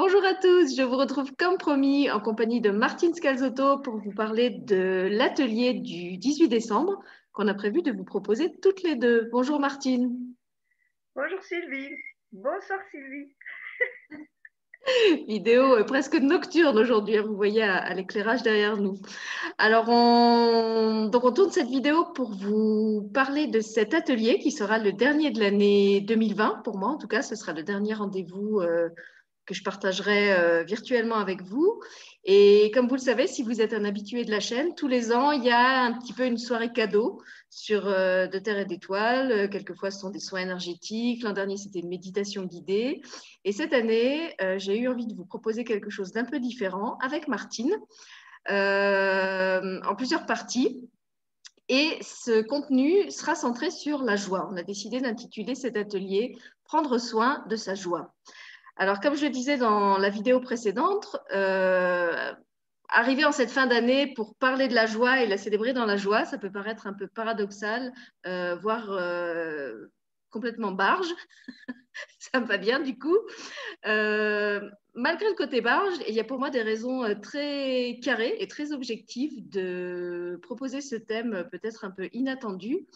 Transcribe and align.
Bonjour 0.00 0.24
à 0.24 0.32
tous, 0.32 0.76
je 0.76 0.82
vous 0.82 0.96
retrouve 0.96 1.32
comme 1.36 1.58
promis 1.58 2.08
en 2.08 2.20
compagnie 2.20 2.60
de 2.60 2.70
Martine 2.70 3.12
Scalzotto 3.14 3.80
pour 3.80 3.96
vous 3.96 4.12
parler 4.12 4.50
de 4.50 5.08
l'atelier 5.10 5.74
du 5.74 6.18
18 6.18 6.46
décembre 6.46 7.02
qu'on 7.32 7.48
a 7.48 7.54
prévu 7.54 7.82
de 7.82 7.90
vous 7.90 8.04
proposer 8.04 8.54
toutes 8.62 8.84
les 8.84 8.94
deux. 8.94 9.28
Bonjour 9.32 9.58
Martine. 9.58 10.16
Bonjour 11.16 11.42
Sylvie. 11.42 11.96
Bonsoir 12.30 12.78
Sylvie. 12.92 13.34
Vidéo 15.26 15.84
presque 15.84 16.14
nocturne 16.14 16.78
aujourd'hui, 16.78 17.16
hein, 17.16 17.24
vous 17.26 17.34
voyez 17.34 17.64
à, 17.64 17.92
l'éclairage 17.92 18.44
derrière 18.44 18.76
nous. 18.76 19.00
Alors, 19.58 19.86
on... 19.88 21.08
Donc 21.08 21.24
on 21.24 21.32
tourne 21.32 21.50
cette 21.50 21.66
vidéo 21.66 22.04
pour 22.14 22.30
vous 22.30 23.10
parler 23.12 23.48
de 23.48 23.60
cet 23.60 23.94
atelier 23.94 24.38
qui 24.38 24.52
sera 24.52 24.78
le 24.78 24.92
dernier 24.92 25.32
de 25.32 25.40
l'année 25.40 26.00
2020. 26.02 26.62
Pour 26.62 26.78
moi, 26.78 26.90
en 26.90 26.98
tout 26.98 27.08
cas, 27.08 27.22
ce 27.22 27.34
sera 27.34 27.52
le 27.52 27.64
dernier 27.64 27.94
rendez-vous 27.94 28.60
euh, 28.60 28.90
que 29.48 29.54
je 29.54 29.62
partagerai 29.62 30.32
euh, 30.34 30.62
virtuellement 30.62 31.16
avec 31.16 31.42
vous. 31.42 31.80
Et 32.24 32.70
comme 32.74 32.86
vous 32.86 32.96
le 32.96 33.00
savez, 33.00 33.26
si 33.26 33.42
vous 33.42 33.62
êtes 33.62 33.72
un 33.72 33.86
habitué 33.86 34.26
de 34.26 34.30
la 34.30 34.40
chaîne, 34.40 34.74
tous 34.74 34.88
les 34.88 35.10
ans, 35.10 35.32
il 35.32 35.42
y 35.42 35.50
a 35.50 35.84
un 35.84 35.92
petit 35.94 36.12
peu 36.12 36.26
une 36.26 36.36
soirée 36.36 36.70
cadeau 36.70 37.22
sur 37.48 37.86
euh, 37.86 38.26
De 38.26 38.38
Terre 38.38 38.58
et 38.58 38.66
d'Étoiles. 38.66 39.32
Euh, 39.32 39.48
quelquefois, 39.48 39.90
ce 39.90 40.00
sont 40.00 40.10
des 40.10 40.20
soins 40.20 40.40
énergétiques. 40.40 41.22
L'an 41.22 41.32
dernier, 41.32 41.56
c'était 41.56 41.78
une 41.78 41.88
méditation 41.88 42.44
guidée. 42.44 43.00
Et 43.44 43.52
cette 43.52 43.72
année, 43.72 44.34
j'ai 44.58 44.78
eu 44.78 44.88
envie 44.88 45.06
de 45.06 45.14
vous 45.14 45.24
proposer 45.24 45.64
quelque 45.64 45.88
chose 45.88 46.12
d'un 46.12 46.24
peu 46.24 46.38
différent 46.38 46.98
avec 47.00 47.26
Martine, 47.26 47.74
en 48.50 49.94
plusieurs 49.96 50.26
parties. 50.26 50.90
Et 51.70 51.98
ce 52.02 52.42
contenu 52.42 53.10
sera 53.10 53.34
centré 53.34 53.70
sur 53.70 54.02
la 54.02 54.16
joie. 54.16 54.48
On 54.52 54.56
a 54.56 54.62
décidé 54.62 55.00
d'intituler 55.00 55.54
cet 55.54 55.76
atelier 55.78 56.36
Prendre 56.64 56.98
soin 56.98 57.42
de 57.48 57.56
sa 57.56 57.74
joie. 57.74 58.12
Alors, 58.78 59.00
comme 59.00 59.16
je 59.16 59.26
disais 59.26 59.58
dans 59.58 59.98
la 59.98 60.08
vidéo 60.08 60.38
précédente, 60.38 61.16
euh, 61.34 62.32
arriver 62.88 63.24
en 63.24 63.32
cette 63.32 63.50
fin 63.50 63.66
d'année 63.66 64.14
pour 64.14 64.36
parler 64.36 64.68
de 64.68 64.74
la 64.74 64.86
joie 64.86 65.20
et 65.20 65.26
la 65.26 65.36
célébrer 65.36 65.72
dans 65.72 65.84
la 65.84 65.96
joie, 65.96 66.24
ça 66.24 66.38
peut 66.38 66.52
paraître 66.52 66.86
un 66.86 66.92
peu 66.92 67.08
paradoxal, 67.08 67.92
euh, 68.26 68.54
voire 68.54 68.90
euh, 68.92 69.88
complètement 70.30 70.70
barge. 70.70 71.08
ça 72.20 72.38
me 72.38 72.46
va 72.46 72.56
bien 72.56 72.78
du 72.78 72.96
coup. 72.96 73.18
Malgré 74.98 75.28
le 75.28 75.34
côté 75.34 75.60
barge, 75.60 75.94
il 76.08 76.14
y 76.14 76.20
a 76.20 76.24
pour 76.24 76.38
moi 76.38 76.50
des 76.50 76.62
raisons 76.62 77.02
très 77.22 77.98
carrées 78.02 78.36
et 78.40 78.48
très 78.48 78.72
objectives 78.72 79.48
de 79.48 80.38
proposer 80.42 80.80
ce 80.80 80.96
thème 80.96 81.48
peut-être 81.50 81.84
un 81.84 81.90
peu 81.90 82.08
inattendu, 82.12 82.86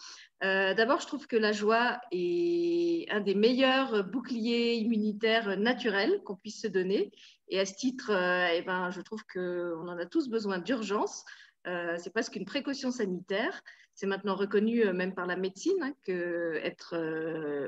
euh, 0.43 0.73
d'abord, 0.73 0.99
je 0.99 1.07
trouve 1.07 1.25
que 1.25 1.37
la 1.37 1.53
joie 1.53 2.01
est 2.11 3.09
un 3.09 3.21
des 3.21 3.35
meilleurs 3.35 4.03
boucliers 4.03 4.75
immunitaires 4.75 5.57
naturels 5.57 6.21
qu'on 6.25 6.35
puisse 6.35 6.61
se 6.61 6.67
donner. 6.67 7.11
Et 7.47 7.59
à 7.59 7.65
ce 7.65 7.73
titre, 7.75 8.11
euh, 8.11 8.47
eh 8.53 8.61
ben, 8.61 8.91
je 8.91 8.99
trouve 9.01 9.23
qu'on 9.31 9.87
en 9.87 9.97
a 9.97 10.05
tous 10.05 10.27
besoin 10.27 10.57
d'urgence. 10.57 11.23
Euh, 11.67 11.97
c'est 11.97 12.11
presque 12.11 12.35
une 12.35 12.45
précaution 12.45 12.91
sanitaire. 12.91 13.63
C'est 13.93 14.07
maintenant 14.07 14.35
reconnu 14.35 14.83
même 14.91 15.13
par 15.13 15.27
la 15.27 15.35
médecine 15.35 15.77
hein, 15.81 15.93
que 16.03 16.59
être 16.63 16.95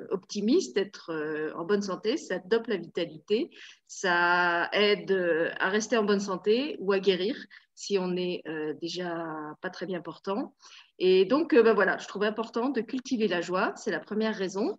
optimiste, 0.10 0.76
être 0.76 1.54
en 1.56 1.66
bonne 1.66 1.84
santé, 1.84 2.18
ça 2.18 2.40
dope 2.40 2.66
la 2.66 2.78
vitalité, 2.78 3.52
ça 3.88 4.68
aide 4.74 5.12
à 5.60 5.70
rester 5.70 5.98
en 5.98 6.04
bonne 6.04 6.20
santé 6.20 6.78
ou 6.80 6.94
à 6.94 7.00
guérir 7.00 7.36
si 7.76 8.00
on 8.00 8.08
n'est 8.08 8.42
déjà 8.82 9.56
pas 9.62 9.70
très 9.70 9.86
bien 9.86 10.02
portant. 10.02 10.56
Et 10.98 11.26
donc, 11.26 11.54
euh, 11.54 11.62
ben 11.62 11.74
voilà, 11.74 11.98
je 11.98 12.08
trouve 12.08 12.24
important 12.24 12.70
de 12.70 12.82
cultiver 12.82 13.28
la 13.28 13.42
joie. 13.42 13.74
C'est 13.76 13.92
la 13.92 14.00
première 14.00 14.34
raison. 14.34 14.78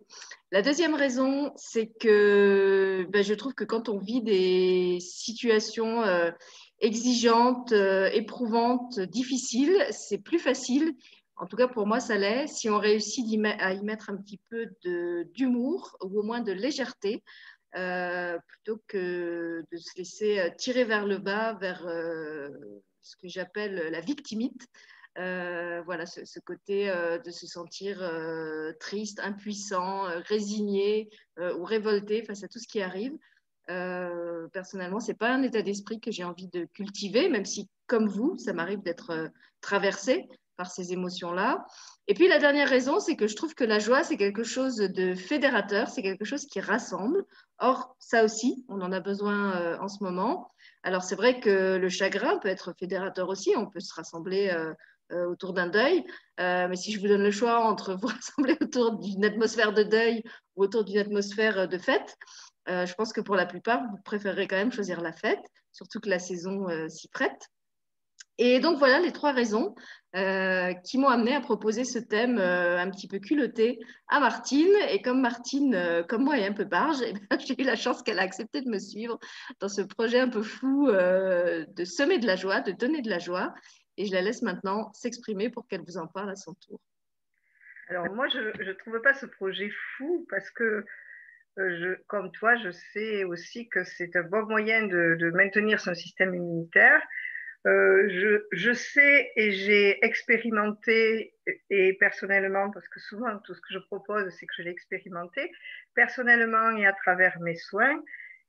La 0.51 0.63
deuxième 0.63 0.95
raison, 0.95 1.53
c'est 1.57 1.89
que 1.89 3.07
ben, 3.11 3.23
je 3.23 3.35
trouve 3.35 3.55
que 3.55 3.65
quand 3.65 3.89
on 3.89 3.99
vit 3.99 4.23
des 4.23 4.99
situations 5.01 6.03
euh, 6.83 6.87
exigeantes, 6.87 7.73
euh, 7.73 8.11
éprouvantes, 8.13 9.01
difficiles, 9.01 9.87
c'est 9.91 10.19
plus 10.19 10.39
facile. 10.39 10.93
En 11.37 11.47
tout 11.47 11.57
cas, 11.57 11.69
pour 11.69 11.87
moi, 11.87 12.01
ça 12.01 12.17
l'est. 12.17 12.47
Si 12.47 12.71
on 12.71 12.79
réussit 12.79 13.27
à 13.59 13.73
y 13.75 13.83
mettre 13.83 14.11
un 14.11 14.17
petit 14.17 14.41
peu 14.49 14.69
d'humour 15.35 15.97
ou 16.03 16.21
au 16.21 16.23
moins 16.23 16.41
de 16.41 16.53
légèreté, 16.53 17.23
plutôt 17.73 18.81
que 18.87 19.63
de 19.71 19.77
se 19.77 19.99
laisser 19.99 20.51
tirer 20.57 20.85
vers 20.85 21.05
le 21.05 21.19
bas, 21.19 21.53
vers 21.61 21.83
ce 23.03 23.17
que 23.17 23.29
j'appelle 23.29 23.91
la 23.91 24.01
victimite. 24.01 24.67
Euh, 25.19 25.81
voilà, 25.87 26.05
ce, 26.05 26.41
côté 26.41 26.91
euh, 26.91 27.19
de 27.19 27.31
se 27.31 27.47
sentir 27.47 28.03
euh, 28.03 28.73
triste, 28.81 29.19
impuissant, 29.21 30.03
résigné 30.27 31.09
ou 31.39 31.65
révolté 31.65 32.23
face 32.23 32.45
à 32.45 32.49
tout 32.49 32.59
ce 32.59 32.69
qui 32.69 32.81
arrive. 32.81 33.17
Personnellement, 33.67 35.01
c'est 35.01 35.15
pas 35.15 35.31
un 35.31 35.43
état 35.43 35.63
d'esprit 35.63 36.01
que 36.01 36.11
j'ai 36.11 36.25
envie 36.25 36.49
de 36.49 36.67
cultiver, 36.73 37.29
même 37.29 37.45
si, 37.45 37.69
comme 37.87 38.09
vous, 38.09 38.37
ça 38.39 38.53
m'arrive 38.53 38.83
d'être 38.83 39.31
traversée 39.61 40.29
par 40.57 40.71
ces 40.71 40.93
émotions-là. 40.93 41.67
Et 42.09 42.15
puis 42.15 42.29
la 42.29 42.39
dernière 42.39 42.69
raison, 42.69 42.99
c'est 42.99 43.17
que 43.17 43.27
je 43.27 43.37
trouve 43.37 43.55
que 43.55 43.65
la 43.65 43.79
joie, 43.79 44.05
c'est 44.05 44.17
quelque 44.17 44.45
chose 44.45 44.77
de 44.77 45.15
fédérateur, 45.15 45.89
c'est 45.89 46.03
quelque 46.03 46.25
chose 46.25 46.47
qui 46.47 46.61
rassemble. 46.61 47.25
Or, 47.59 47.95
ça 47.99 48.25
aussi, 48.25 48.65
on 48.69 48.81
en 48.81 48.93
a 48.93 49.01
besoin 49.01 49.79
en 49.79 49.89
ce 49.89 50.03
moment. 50.03 50.51
Alors 50.83 51.03
c'est 51.03 51.17
vrai 51.17 51.41
que 51.41 51.77
le 51.77 51.89
chagrin 51.89 52.39
peut 52.39 52.49
être 52.49 52.73
fédérateur 52.79 53.29
aussi, 53.29 53.55
on 53.57 53.67
peut 53.67 53.81
se 53.81 53.93
rassembler 53.93 54.51
euh, 55.13 55.25
autour 55.27 55.53
d'un 55.53 55.69
deuil. 55.69 56.05
Euh, 56.41 56.67
mais 56.69 56.75
si 56.75 56.91
je 56.91 56.99
vous 56.99 57.07
donne 57.07 57.23
le 57.23 57.31
choix 57.31 57.61
entre 57.61 57.95
vous 58.01 58.09
rassembler 58.09 58.57
autour 58.61 58.99
d'une 58.99 59.25
atmosphère 59.25 59.73
de 59.73 59.85
deuil 59.85 60.25
ou 60.57 60.65
autour 60.65 60.85
d'une 60.85 60.99
atmosphère 60.99 61.61
euh, 61.61 61.67
de 61.69 61.79
fête, 61.79 62.17
je 62.67 62.95
pense 62.95 63.13
que 63.13 63.21
pour 63.21 63.37
la 63.37 63.47
plupart, 63.47 63.83
vous 63.91 63.99
préférerez 64.05 64.47
quand 64.49 64.57
même 64.57 64.73
choisir 64.73 65.01
la 65.01 65.13
fête, 65.13 65.45
surtout 65.73 66.01
que 66.01 66.09
la 66.09 66.19
saison 66.19 66.67
s'y 66.89 67.09
prête. 67.09 67.49
Et 68.39 68.61
donc 68.61 68.79
voilà 68.79 69.01
les 69.01 69.13
trois 69.13 69.33
raisons 69.33 69.75
qui 70.13 70.99
m'ont 70.99 71.09
amené 71.09 71.35
à 71.35 71.41
proposer 71.41 71.85
ce 71.85 71.99
thème 71.99 72.39
un 72.39 72.91
petit 72.91 73.09
peu 73.09 73.19
culotté 73.19 73.79
à 74.09 74.21
Martine. 74.21 74.75
Et 74.91 75.01
comme 75.01 75.21
Martine, 75.21 76.05
comme 76.09 76.25
moi, 76.25 76.39
est 76.39 76.47
un 76.47 76.53
peu 76.53 76.65
barge, 76.65 76.99
eh 77.03 77.39
j'ai 77.39 77.61
eu 77.61 77.65
la 77.65 77.77
chance 77.77 78.03
qu'elle 78.03 78.19
a 78.19 78.23
accepté 78.23 78.61
de 78.61 78.69
me 78.69 78.79
suivre 78.79 79.19
dans 79.61 79.69
ce 79.69 79.83
projet 79.83 80.21
un 80.21 80.29
peu 80.29 80.43
fou 80.43 80.89
de 80.91 81.85
semer 81.85 82.19
de 82.19 82.27
la 82.27 82.37
joie, 82.37 82.61
de 82.61 82.73
donner 82.73 83.01
de 83.01 83.11
la 83.11 83.19
joie 83.19 83.55
et 83.97 84.07
je 84.07 84.13
la 84.13 84.23
laisse 84.23 84.43
maintenant 84.43 84.93
s'exprimer 84.93 85.51
pour 85.51 85.67
qu'elle 85.67 85.83
vous 85.83 85.99
en 85.99 86.07
parle 86.07 86.31
à 86.31 86.37
son 86.37 86.55
tour. 86.55 86.81
Alors 87.89 88.13
moi, 88.15 88.29
je 88.29 88.39
ne 88.39 88.73
trouve 88.75 89.01
pas 89.01 89.15
ce 89.15 89.27
projet 89.27 89.71
fou 89.97 90.27
parce 90.29 90.51
que, 90.51 90.65
euh, 90.65 90.85
je, 91.57 91.95
comme 92.07 92.31
toi, 92.33 92.57
je 92.57 92.71
sais 92.71 93.25
aussi 93.25 93.69
que 93.69 93.85
c'est 93.85 94.15
un 94.17 94.23
bon 94.23 94.45
moyen 94.47 94.87
de, 94.87 95.31
maintenir 95.35 95.81
son 95.81 95.95
système 95.95 96.35
immunitaire. 96.35 97.03
Euh, 97.67 98.09
je, 98.09 98.47
je, 98.53 98.73
sais 98.73 99.33
et 99.35 99.51
j'ai 99.51 100.05
expérimenté, 100.05 101.35
et 101.71 101.95
personnellement, 101.95 102.71
parce 102.71 102.89
que 102.89 103.01
souvent 103.01 103.39
tout 103.39 103.55
ce 103.55 103.61
que 103.61 103.73
je 103.73 103.79
propose, 103.79 104.33
c'est 104.39 104.47
que 104.47 104.53
je 104.59 104.63
l'ai 104.63 104.71
expérimenté, 104.71 105.51
personnellement 105.95 106.77
et 106.77 106.87
à 106.87 106.93
travers 106.93 107.41
mes 107.41 107.57
soins, 107.57 108.01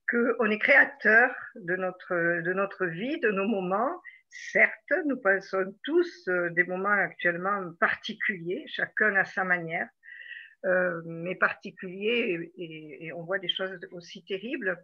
qu'on 0.10 0.52
est 0.52 0.60
créateur 0.60 1.36
de 1.56 1.76
notre, 1.76 2.42
de 2.42 2.54
notre 2.54 2.86
vie, 2.86 3.20
de 3.20 3.30
nos 3.30 3.48
moments, 3.48 4.00
Certes, 4.30 4.94
nous 5.06 5.18
passons 5.18 5.74
tous 5.84 6.28
euh, 6.28 6.50
des 6.52 6.64
moments 6.64 6.90
actuellement 6.90 7.72
particuliers, 7.80 8.66
chacun 8.68 9.16
à 9.16 9.26
sa 9.26 9.44
manière, 9.44 9.88
euh, 10.68 11.02
mais 11.06 11.36
particuliers, 11.36 12.52
et, 12.58 13.12
on 13.14 13.24
voit 13.24 13.40
des 13.40 13.50
choses 13.50 13.80
aussi 13.92 14.24
terribles. 14.24 14.78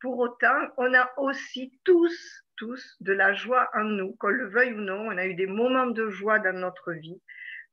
Pour 0.00 0.18
autant, 0.18 0.68
on 0.76 0.92
a 0.94 1.10
aussi 1.16 1.78
tous, 1.84 2.44
tous 2.56 2.96
de 3.00 3.12
la 3.12 3.32
joie 3.32 3.70
en 3.74 3.84
nous, 3.84 4.12
qu'on 4.16 4.28
le 4.28 4.48
veuille 4.48 4.74
ou 4.74 4.80
non. 4.80 5.06
On 5.06 5.16
a 5.16 5.26
eu 5.26 5.34
des 5.34 5.46
moments 5.46 5.86
de 5.86 6.10
joie 6.10 6.38
dans 6.38 6.52
notre 6.52 6.92
vie. 6.92 7.20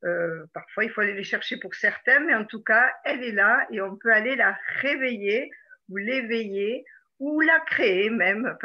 Euh, 0.06 0.46
parfois, 0.53 0.86
il 0.86 0.90
faut 0.92 1.02
aller 1.02 1.14
les 1.14 1.24
chercher 1.24 1.58
pour 1.58 1.75
certains, 1.75 2.22
mais 2.22 2.34
en 2.34 2.46
tout 2.46 2.64
cas, 2.64 2.90
elle 3.03 3.24
est 3.24 3.34
là 3.34 3.68
et 3.72 3.81
on 3.81 3.98
peut 3.98 4.14
aller 4.14 4.36
la 4.36 4.58
réveiller 4.81 5.52
ou 5.90 5.98
l'éveiller 5.98 6.86
ou 7.19 7.42
la 7.42 7.60
créer 7.60 8.10
même 8.10 8.56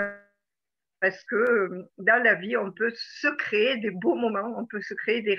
parce 1.05 1.23
que 1.25 1.37
euh, 1.37 1.91
dans 1.99 2.23
la 2.23 2.35
vie, 2.35 2.57
on 2.57 2.73
peut 2.73 2.93
se 2.97 3.29
créer 3.37 3.77
des 3.77 3.91
beaux 3.91 4.15
moments, 4.15 4.55
on 4.57 4.65
peut 4.65 4.81
se 4.81 4.95
créer 4.95 5.21
des, 5.21 5.39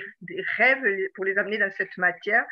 rêves 0.56 0.84
pour 1.14 1.24
les 1.24 1.36
amener 1.38 1.58
dans 1.58 1.72
cette 1.76 1.96
matière 1.96 2.44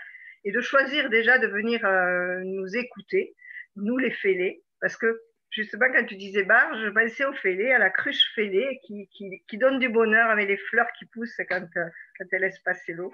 et 0.44 0.52
de 0.52 0.60
choisir 0.60 1.10
déjà 1.10 1.38
de 1.38 1.46
venir 1.46 1.84
euh, 1.84 2.40
nous 2.44 2.76
écouter, 2.76 3.34
nous 3.76 3.98
les 3.98 4.10
fêler, 4.10 4.62
parce 4.80 4.96
que 4.96 5.20
justement, 5.50 5.86
quand 5.92 6.04
tu 6.04 6.16
disais 6.16 6.44
barge, 6.44 6.78
je 6.84 6.90
pensais 6.90 7.24
au 7.24 7.32
fêlé, 7.34 7.72
à 7.72 7.78
la 7.78 7.90
cruche 7.90 8.32
fêlée 8.34 8.80
qui, 8.84 9.08
qui, 9.48 9.58
donne 9.58 9.78
du 9.78 9.88
bonheur 9.88 10.28
avec 10.30 10.48
les 10.48 10.56
fleurs 10.56 10.90
qui 10.98 11.06
poussent 11.06 11.40
quand, 11.48 11.66
euh, 11.76 11.88
quand 12.18 12.26
elle 12.32 12.42
laisse 12.42 12.58
passer 12.60 12.92
l'eau. 12.92 13.12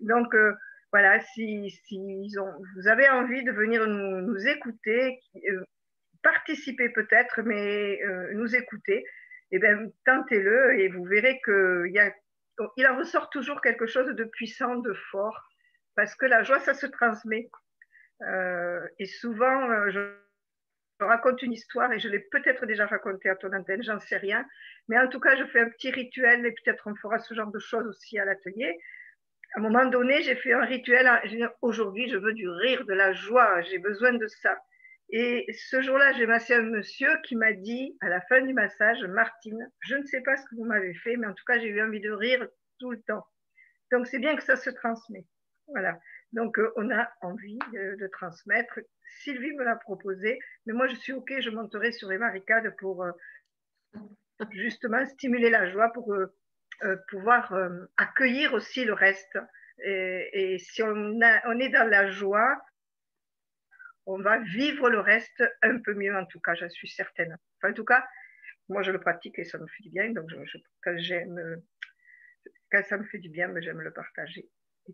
Donc, 0.00 0.34
voilà, 0.92 1.20
si, 1.20 1.70
si 1.70 2.28
vous 2.76 2.88
avez 2.88 3.08
envie 3.08 3.44
de 3.44 3.52
venir 3.52 3.86
nous, 3.86 4.46
écouter, 4.48 5.20
participer 6.22 6.88
peut-être, 6.88 7.42
mais 7.42 8.00
nous 8.32 8.54
écouter, 8.56 9.04
eh 9.52 9.58
bien, 9.58 9.86
tentez-le 10.04 10.80
et 10.80 10.88
vous 10.88 11.04
verrez 11.04 11.40
qu'il 11.44 12.12
il 12.76 12.86
en 12.86 12.96
ressort 12.96 13.30
toujours 13.30 13.60
quelque 13.60 13.86
chose 13.86 14.08
de 14.14 14.24
puissant, 14.24 14.76
de 14.76 14.92
fort, 15.10 15.48
parce 15.96 16.14
que 16.14 16.26
la 16.26 16.42
joie, 16.42 16.60
ça 16.60 16.74
se 16.74 16.86
transmet. 16.86 17.50
Euh, 18.22 18.86
et 18.98 19.06
souvent, 19.06 19.70
euh, 19.70 19.90
je, 19.90 20.00
raconte 21.00 21.42
une 21.42 21.52
histoire 21.52 21.92
et 21.92 21.98
je 21.98 22.08
l'ai 22.08 22.20
peut-être 22.20 22.66
déjà 22.66 22.86
racontée 22.86 23.28
à 23.28 23.36
ton 23.36 23.52
antenne, 23.52 23.82
j'en 23.82 24.00
sais 24.00 24.16
rien. 24.16 24.46
Mais 24.88 24.98
en 24.98 25.08
tout 25.08 25.20
cas, 25.20 25.36
je 25.36 25.44
fais 25.44 25.60
un 25.60 25.68
petit 25.68 25.90
rituel 25.90 26.46
et 26.46 26.52
peut-être 26.52 26.86
on 26.86 26.94
fera 26.94 27.18
ce 27.18 27.34
genre 27.34 27.50
de 27.50 27.58
choses 27.58 27.86
aussi 27.86 28.18
à 28.18 28.24
l'atelier. 28.24 28.78
À 29.54 29.60
un 29.60 29.62
moment 29.62 29.86
donné, 29.86 30.22
j'ai 30.22 30.36
fait 30.36 30.52
un 30.52 30.64
rituel. 30.64 31.08
Aujourd'hui, 31.62 32.08
je 32.08 32.16
veux 32.16 32.32
du 32.32 32.48
rire, 32.48 32.84
de 32.86 32.94
la 32.94 33.12
joie, 33.12 33.60
j'ai 33.62 33.78
besoin 33.78 34.12
de 34.12 34.26
ça. 34.26 34.56
Et 35.10 35.46
ce 35.52 35.80
jour-là, 35.82 36.12
j'ai 36.14 36.26
massé 36.26 36.54
un 36.54 36.62
monsieur 36.62 37.10
qui 37.22 37.36
m'a 37.36 37.52
dit, 37.52 37.96
à 38.00 38.08
la 38.08 38.20
fin 38.22 38.40
du 38.40 38.54
massage, 38.54 39.04
Martine, 39.04 39.70
je 39.80 39.96
ne 39.96 40.04
sais 40.04 40.22
pas 40.22 40.36
ce 40.36 40.42
que 40.42 40.56
vous 40.56 40.64
m'avez 40.64 40.94
fait, 40.94 41.16
mais 41.16 41.26
en 41.26 41.34
tout 41.34 41.44
cas, 41.46 41.58
j'ai 41.58 41.68
eu 41.68 41.82
envie 41.82 42.00
de 42.00 42.10
rire 42.10 42.48
tout 42.80 42.90
le 42.90 43.00
temps. 43.02 43.24
Donc, 43.92 44.06
c'est 44.06 44.18
bien 44.18 44.34
que 44.34 44.42
ça 44.42 44.56
se 44.56 44.70
transmet. 44.70 45.26
Voilà. 45.68 45.98
Donc, 46.32 46.58
euh, 46.58 46.72
on 46.76 46.90
a 46.90 47.10
envie 47.22 47.58
de, 47.72 48.06
transmettre. 48.08 48.80
Sylvie 49.22 49.52
me 49.52 49.64
l'a 49.64 49.76
proposé, 49.76 50.38
mais 50.66 50.72
moi, 50.72 50.88
je 50.88 50.96
suis 50.96 51.12
OK, 51.12 51.32
je 51.38 51.50
monterai 51.50 51.92
sur 51.92 52.08
les 52.08 52.18
barricades 52.18 52.74
pour 52.78 53.04
euh, 53.04 53.12
justement 54.50 55.04
stimuler 55.06 55.50
la 55.50 55.70
joie, 55.70 55.92
pour 55.92 56.12
euh, 56.12 56.96
pouvoir 57.08 57.54
accueillir 57.96 58.52
aussi 58.52 58.84
le 58.84 58.94
reste. 58.94 59.38
Et, 59.78 60.58
si 60.58 60.82
on, 60.82 61.20
est 61.20 61.68
dans 61.68 61.88
la 61.88 62.10
joie, 62.10 62.60
on 64.06 64.20
va 64.20 64.38
vivre 64.38 64.90
le 64.90 65.00
reste 65.00 65.42
un 65.62 65.78
peu 65.78 65.94
mieux, 65.94 66.14
en 66.16 66.26
tout 66.26 66.40
cas, 66.40 66.54
je 66.54 66.66
suis 66.66 66.88
certaine. 66.88 67.36
Enfin, 67.56 67.70
en 67.70 67.74
tout 67.74 67.84
cas, 67.84 68.04
moi, 68.68 68.82
je 68.82 68.90
le 68.90 69.00
pratique 69.00 69.38
et 69.38 69.44
ça 69.44 69.58
me 69.58 69.66
fait 69.66 69.82
du 69.84 69.90
bien. 69.90 70.10
Donc, 70.10 70.28
j'aime, 70.96 71.62
quand 72.70 72.82
ça 72.84 72.98
me 72.98 73.04
fait 73.04 73.18
du 73.18 73.30
bien, 73.30 73.52
j'aime 73.60 73.80
le 73.80 73.92
partager. 73.92 74.48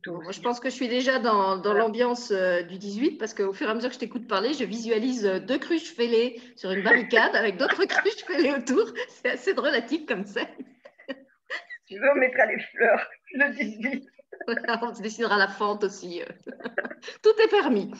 Moi, 0.06 0.30
je 0.30 0.40
pense 0.40 0.60
que 0.60 0.70
je 0.70 0.74
suis 0.74 0.88
déjà 0.88 1.18
dans, 1.18 1.56
l'ambiance 1.56 2.30
euh, 2.30 2.62
du 2.62 2.78
18 2.78 3.18
parce 3.18 3.34
qu'au 3.34 3.52
fur 3.52 3.66
et 3.66 3.70
à 3.70 3.74
mesure 3.74 3.88
que 3.88 3.94
je 3.94 4.00
t'écoute 4.00 4.28
parler, 4.28 4.52
je 4.54 4.64
visualise 4.64 5.26
euh, 5.26 5.40
deux 5.40 5.58
cruches 5.58 5.94
fêlées 5.94 6.40
sur 6.54 6.70
une 6.70 6.82
barricade 6.82 7.34
avec 7.34 7.56
d'autres 7.56 7.84
cruches 7.86 8.24
fêlées 8.24 8.52
autour. 8.52 8.84
C'est 9.08 9.30
assez 9.30 9.52
relatif 9.52 10.06
comme 10.06 10.24
ça. 10.24 10.42
Tu 11.86 11.98
veux, 11.98 12.08
on 12.14 12.18
mettra 12.18 12.46
les 12.46 12.60
fleurs 12.60 13.10
le 13.34 13.52
18. 13.52 14.08
on 14.82 14.94
se 14.94 15.02
dessinera 15.02 15.38
la 15.38 15.48
fente 15.48 15.84
aussi. 15.84 16.20
tout 17.22 17.42
est 17.42 17.48
permis. 17.48 17.90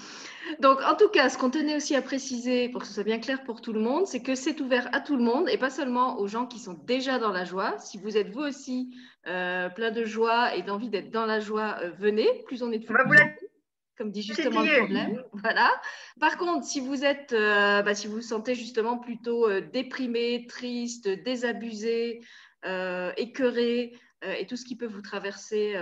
Donc, 0.58 0.80
en 0.82 0.96
tout 0.96 1.08
cas, 1.08 1.28
ce 1.28 1.38
qu'on 1.38 1.50
tenait 1.50 1.76
aussi 1.76 1.94
à 1.94 2.02
préciser, 2.02 2.68
pour 2.68 2.80
que 2.80 2.86
ce 2.86 2.94
soit 2.94 3.04
bien 3.04 3.20
clair 3.20 3.44
pour 3.44 3.60
tout 3.60 3.72
le 3.72 3.80
monde, 3.80 4.06
c'est 4.06 4.22
que 4.22 4.34
c'est 4.34 4.60
ouvert 4.60 4.88
à 4.92 5.00
tout 5.00 5.16
le 5.16 5.22
monde 5.22 5.48
et 5.48 5.58
pas 5.58 5.70
seulement 5.70 6.18
aux 6.18 6.26
gens 6.26 6.46
qui 6.46 6.58
sont 6.58 6.74
déjà 6.84 7.18
dans 7.18 7.30
la 7.30 7.44
joie. 7.44 7.78
Si 7.78 7.98
vous 7.98 8.16
êtes 8.16 8.30
vous 8.30 8.40
aussi 8.40 8.94
euh, 9.26 9.68
plein 9.68 9.90
de 9.90 10.04
joie 10.04 10.54
et 10.56 10.62
d'envie 10.62 10.88
d'être 10.88 11.10
dans 11.10 11.26
la 11.26 11.40
joie, 11.40 11.76
euh, 11.82 11.90
venez. 11.98 12.26
Plus 12.46 12.62
on 12.62 12.72
est 12.72 12.78
de 12.78 12.86
plus, 12.86 12.94
comme 13.96 14.10
dit 14.10 14.22
justement 14.22 14.62
le 14.62 14.78
problème. 14.78 15.22
Voilà. 15.32 15.70
Par 16.18 16.36
contre, 16.36 16.64
si 16.64 16.80
vous 16.80 17.04
êtes, 17.04 17.32
euh, 17.32 17.82
bah, 17.82 17.94
si 17.94 18.06
vous 18.06 18.14
vous 18.14 18.22
sentez 18.22 18.54
justement 18.54 18.98
plutôt 18.98 19.48
déprimé, 19.60 20.46
triste, 20.48 21.08
désabusé, 21.08 22.22
écœuré, 23.16 23.94
et 24.22 24.46
tout 24.46 24.56
ce 24.56 24.66
qui 24.66 24.76
peut 24.76 24.86
vous 24.86 25.00
traverser 25.00 25.76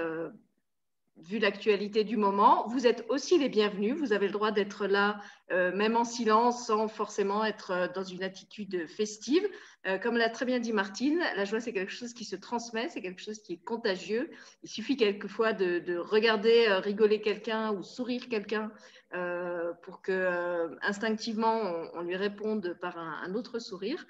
vu 1.23 1.38
l'actualité 1.38 2.05
du 2.05 2.17
moment. 2.17 2.67
Vous 2.69 2.87
êtes 2.87 3.05
aussi 3.09 3.38
les 3.38 3.49
bienvenus. 3.49 3.97
Vous 3.97 4.12
avez 4.12 4.26
le 4.26 4.32
droit 4.32 4.50
d'être 4.50 4.87
là, 4.87 5.20
euh, 5.50 5.75
même 5.75 5.97
en 5.97 6.05
silence, 6.05 6.67
sans 6.67 6.88
forcément 6.88 7.44
être 7.44 7.70
euh, 7.70 7.88
dans 7.94 8.05
une 8.05 8.23
attitude 8.23 8.87
festive. 8.88 9.47
Euh, 9.87 9.99
comme 9.99 10.17
l'a 10.17 10.29
très 10.29 10.44
bien 10.44 10.59
dit 10.59 10.73
Martine, 10.73 11.19
la 11.37 11.44
joie, 11.44 11.61
c'est 11.61 11.73
quelque 11.73 11.93
chose 11.93 12.15
qui 12.15 12.25
se 12.25 12.37
transmet, 12.37 12.88
c'est 12.88 13.00
quelque 13.00 13.23
chose 13.23 13.41
qui 13.41 13.55
est 13.55 13.65
contagieux. 13.65 14.31
Il 14.62 14.69
suffit 14.69 14.97
quelquefois 14.97 15.53
de, 15.53 15.97
regarder, 15.97 16.69
rigoler 16.82 17.20
quelqu'un 17.20 17.73
ou 17.73 17.82
sourire 17.82 18.29
quelqu'un 18.29 18.70
pour 19.82 20.03
que 20.03 20.76
instinctivement, 20.82 21.62
on, 21.94 22.03
lui 22.03 22.17
réponde 22.17 22.76
par 22.81 22.99
un 22.99 23.35
autre 23.35 23.59
sourire. 23.59 24.06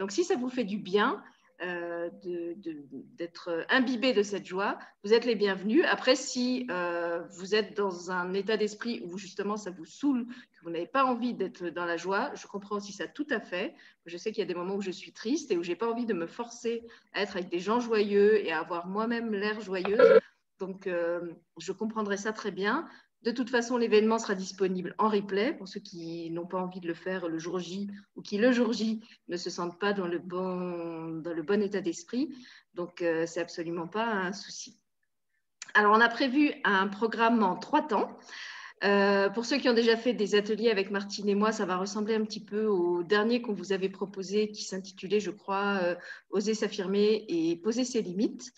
donc, 0.00 0.10
si 0.10 0.24
ça 0.24 0.34
vous 0.34 0.48
fait 0.48 0.64
du 0.64 0.78
bien, 0.78 1.22
d'être 1.62 3.66
imbibé 3.68 4.12
de 4.12 4.22
cette 4.22 4.46
joie, 4.46 4.78
vous 5.04 5.12
êtes 5.12 5.24
les 5.24 5.34
bienvenus. 5.34 5.84
Après, 5.88 6.16
si 6.16 6.66
euh, 6.70 7.22
vous 7.32 7.54
êtes 7.54 7.76
dans 7.76 8.10
un 8.10 8.32
état 8.34 8.56
d'esprit 8.56 9.02
où 9.04 9.18
justement 9.18 9.56
ça 9.56 9.70
vous 9.70 9.84
saoule, 9.84 10.26
que 10.26 10.64
vous 10.64 10.70
n'avez 10.70 10.86
pas 10.86 11.04
envie 11.04 11.34
d'être 11.34 11.68
dans 11.68 11.84
la 11.84 11.96
joie, 11.96 12.30
je 12.34 12.46
comprends 12.46 12.76
aussi 12.76 12.92
ça 12.92 13.06
tout 13.06 13.26
à 13.30 13.40
fait. 13.40 13.74
Je 14.06 14.16
sais 14.16 14.32
qu'il 14.32 14.40
y 14.40 14.44
a 14.44 14.48
des 14.48 14.54
moments 14.54 14.76
où 14.76 14.82
je 14.82 14.90
suis 14.90 15.12
triste 15.12 15.50
et 15.50 15.58
où 15.58 15.62
j'ai 15.62 15.76
pas 15.76 15.90
envie 15.90 16.06
de 16.06 16.14
me 16.14 16.26
forcer 16.26 16.82
à 17.12 17.22
être 17.22 17.36
avec 17.36 17.50
des 17.50 17.60
gens 17.60 17.80
joyeux 17.80 18.44
et 18.44 18.52
à 18.52 18.60
avoir 18.60 18.86
moi-même 18.86 19.32
l'air 19.32 19.60
joyeuse. 19.60 20.20
Donc, 20.58 20.86
euh, 20.86 21.20
je 21.58 21.72
comprendrai 21.72 22.16
ça 22.16 22.32
très 22.32 22.50
bien. 22.50 22.88
De 23.22 23.32
toute 23.32 23.50
façon, 23.50 23.76
l'événement 23.76 24.18
sera 24.18 24.34
disponible 24.34 24.94
en 24.96 25.08
replay 25.08 25.52
pour 25.52 25.68
ceux 25.68 25.80
qui 25.80 26.30
n'ont 26.30 26.46
pas 26.46 26.58
envie 26.58 26.80
de 26.80 26.88
le 26.88 26.94
faire 26.94 27.28
le 27.28 27.38
jour 27.38 27.58
J 27.58 27.90
ou 28.16 28.22
qui 28.22 28.38
le 28.38 28.50
jour 28.50 28.72
J 28.72 29.04
ne 29.28 29.36
se 29.36 29.50
sentent 29.50 29.78
pas 29.78 29.92
dans 29.92 30.06
le 30.06 30.18
bon, 30.18 31.60
état 31.60 31.82
d'esprit. 31.82 32.34
Donc, 32.72 33.02
euh, 33.02 33.26
c'est 33.26 33.40
absolument 33.40 33.88
pas 33.88 34.06
un 34.06 34.32
souci. 34.32 34.78
Alors, 35.74 35.94
on 35.94 36.00
a 36.00 36.08
prévu 36.08 36.52
un 36.64 36.88
programme 36.88 37.42
en 37.42 37.56
trois 37.56 37.86
temps. 37.86 38.18
Euh, 38.82 39.28
pour 39.28 39.44
ceux 39.44 39.58
qui 39.58 39.68
ont 39.68 39.74
déjà 39.74 39.98
fait 39.98 40.14
des 40.14 40.34
ateliers 40.34 40.70
avec 40.70 40.90
Martine 40.90 41.28
et 41.28 41.34
moi, 41.34 41.52
ça 41.52 41.66
va 41.66 41.76
ressembler 41.76 42.14
un 42.14 42.24
petit 42.24 42.42
peu 42.42 42.64
au 42.64 43.02
dernier 43.02 43.42
qu'on 43.42 43.52
vous 43.52 43.72
avait 43.72 43.90
proposé 43.90 44.50
qui 44.50 44.64
s'intitulait, 44.64 45.20
je 45.20 45.30
crois, 45.30 45.78
euh, 45.82 45.94
Oser 46.30 46.54
s'affirmer 46.54 47.26
et 47.28 47.56
poser 47.56 47.84
ses 47.84 48.00
limites. 48.00 48.50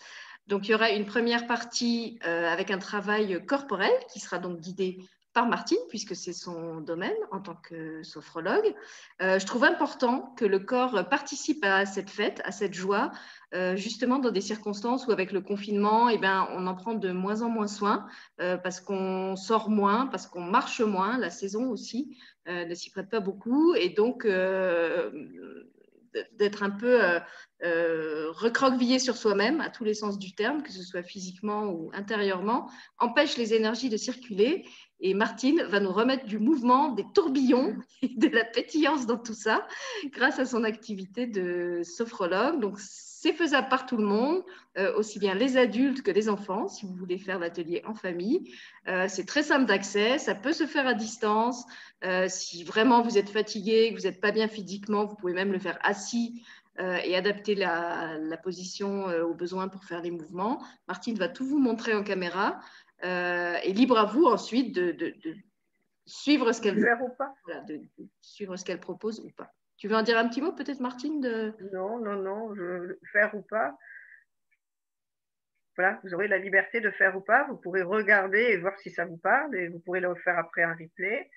Donc, 0.47 0.67
il 0.67 0.71
y 0.71 0.75
aura 0.75 0.89
une 0.91 1.05
première 1.05 1.47
partie 1.47 2.19
euh, 2.25 2.51
avec 2.51 2.69
un 2.69 2.77
travail 2.77 3.45
corporel 3.45 3.91
qui 4.11 4.19
sera 4.19 4.39
donc 4.39 4.59
guidé 4.59 4.97
par 5.33 5.47
Martine, 5.47 5.79
puisque 5.89 6.15
c'est 6.15 6.33
son 6.33 6.81
domaine 6.81 7.15
en 7.31 7.39
tant 7.39 7.55
que 7.55 8.03
sophrologue. 8.03 8.75
Euh, 9.21 9.39
je 9.39 9.45
trouve 9.47 9.63
important 9.63 10.33
que 10.37 10.45
le 10.45 10.59
corps 10.59 11.09
participe 11.09 11.65
à 11.65 11.87
cette 11.87 12.11
fête, 12.11 12.41
à 12.45 12.51
cette 12.51 12.75
joie, 12.75 13.11
euh, 13.55 13.75
justement 13.75 14.19
dans 14.19 14.29
des 14.29 14.41
circonstances 14.41 15.07
où 15.07 15.11
avec 15.11 15.31
le 15.31 15.41
confinement, 15.41 16.07
eh 16.09 16.19
ben, 16.19 16.47
on 16.51 16.67
en 16.67 16.75
prend 16.75 16.93
de 16.93 17.11
moins 17.11 17.41
en 17.41 17.49
moins 17.49 17.67
soin, 17.67 18.05
parce 18.37 18.79
qu'on 18.79 19.35
sort 19.35 19.71
moins, 19.71 20.05
parce 20.05 20.27
qu'on 20.27 20.43
marche 20.43 20.81
moins, 20.81 21.17
la 21.17 21.31
saison 21.31 21.69
aussi 21.69 22.15
ne 22.45 22.75
s'y 22.75 22.91
prête 22.91 23.09
pas 23.09 23.19
beaucoup, 23.19 23.73
et 23.73 23.89
donc 23.89 24.27
d'être 26.33 26.61
un 26.61 26.69
peu 26.69 26.99
euh, 27.63 28.31
recroquevillé 28.31 28.99
sur 28.99 29.15
soi-même, 29.15 29.61
à 29.61 29.69
tous 29.69 29.83
les 29.83 29.93
sens 29.93 30.19
du 30.19 30.35
terme, 30.35 30.63
que 30.63 30.71
ce 30.71 30.83
soit 30.83 31.03
physiquement 31.03 31.65
ou 31.67 31.91
intérieurement, 31.93 32.69
empêche 32.99 33.37
les 33.37 33.53
énergies 33.53 33.89
de 33.89 33.97
circuler. 33.97 34.65
Et 34.99 35.13
Martine 35.13 35.63
va 35.63 35.79
nous 35.79 35.91
remettre 35.91 36.25
du 36.25 36.39
mouvement, 36.39 36.89
des 36.89 37.05
tourbillons 37.13 37.75
et 38.01 38.09
de 38.15 38.27
la 38.27 38.45
pétillance 38.45 39.05
dans 39.05 39.17
tout 39.17 39.33
ça, 39.33 39.67
grâce 40.11 40.39
à 40.39 40.45
son 40.45 40.63
activité 40.63 41.25
de 41.25 41.81
sophrologue. 41.83 42.59
Donc, 42.59 42.79
c'est 43.23 43.31
faisable 43.31 43.69
par 43.69 43.85
tout 43.85 43.95
le 43.95 44.03
monde, 44.03 44.43
euh, 44.77 44.93
aussi 44.97 45.17
bien 45.17 45.33
les 45.33 45.55
adultes 45.55 46.01
que 46.01 46.11
les 46.11 46.27
enfants, 46.27 46.67
si 46.67 46.85
vous 46.85 46.93
voulez 46.93 47.17
faire 47.17 47.39
l'atelier 47.39 47.81
en 47.85 47.93
famille. 47.93 48.51
Euh, 48.89 49.05
c'est 49.07 49.25
très 49.25 49.43
simple 49.43 49.65
d'accès, 49.65 50.17
ça 50.17 50.35
peut 50.35 50.51
se 50.51 50.65
faire 50.65 50.85
à 50.85 50.93
distance. 50.93 51.63
Euh, 52.03 52.27
si 52.27 52.65
vraiment 52.65 53.01
vous 53.01 53.17
êtes 53.17 53.29
fatigué, 53.29 53.91
que 53.91 53.95
vous 53.95 54.07
n'êtes 54.07 54.19
pas 54.19 54.31
bien 54.31 54.49
physiquement, 54.49 55.05
vous 55.05 55.15
pouvez 55.15 55.31
même 55.31 55.53
le 55.53 55.59
faire 55.59 55.79
assis 55.83 56.43
et 56.79 57.15
adapter 57.15 57.55
la, 57.55 58.37
position 58.43 59.05
aux 59.05 59.33
besoins 59.33 59.67
pour 59.67 59.83
faire 59.85 60.01
les 60.01 60.11
mouvements. 60.11 60.63
Martine 60.87 61.17
va 61.17 61.29
tout 61.29 61.45
vous 61.45 61.59
montrer 61.59 61.93
en 61.93 62.03
caméra 62.03 62.59
et 63.03 63.73
libre 63.73 63.97
à 63.97 64.05
vous 64.05 64.25
ensuite 64.25 64.73
de, 64.73 65.15
suivre 66.05 66.51
ce 66.51 66.61
qu'elle 66.61 66.75
de 66.75 67.81
suivre 68.21 68.55
ce 68.55 68.65
qu'elle 68.65 68.79
propose 68.79 69.19
ou 69.19 69.29
pas. 69.31 69.53
Tu 69.77 69.87
veux 69.87 69.95
en 69.95 70.01
dire 70.01 70.17
un 70.17 70.27
petit 70.27 70.41
mot 70.41 70.53
peut-être, 70.53 70.79
Martine 70.79 71.19
de... 71.19 71.53
Non, 71.73 71.99
non, 71.99 72.15
non, 72.15 72.55
je, 72.55 72.95
faire 73.11 73.35
ou 73.35 73.41
pas. 73.41 73.77
Voilà, 75.75 75.99
vous 76.03 76.13
aurez 76.13 76.27
la 76.27 76.37
liberté 76.37 76.79
de 76.79 76.91
faire 76.91 77.17
ou 77.17 77.21
pas. 77.21 77.45
Vous 77.49 77.57
pourrez 77.57 77.81
regarder 77.81 78.39
et 78.39 78.57
voir 78.57 78.77
si 78.77 78.91
ça 78.91 79.05
vous 79.05 79.17
parle 79.17 79.55
et 79.55 79.67
vous 79.69 79.79
pourrez 79.79 79.99
le 79.99 80.13
faire 80.15 80.37
après 80.37 80.63
un 80.63 80.73
replay. 80.73 81.29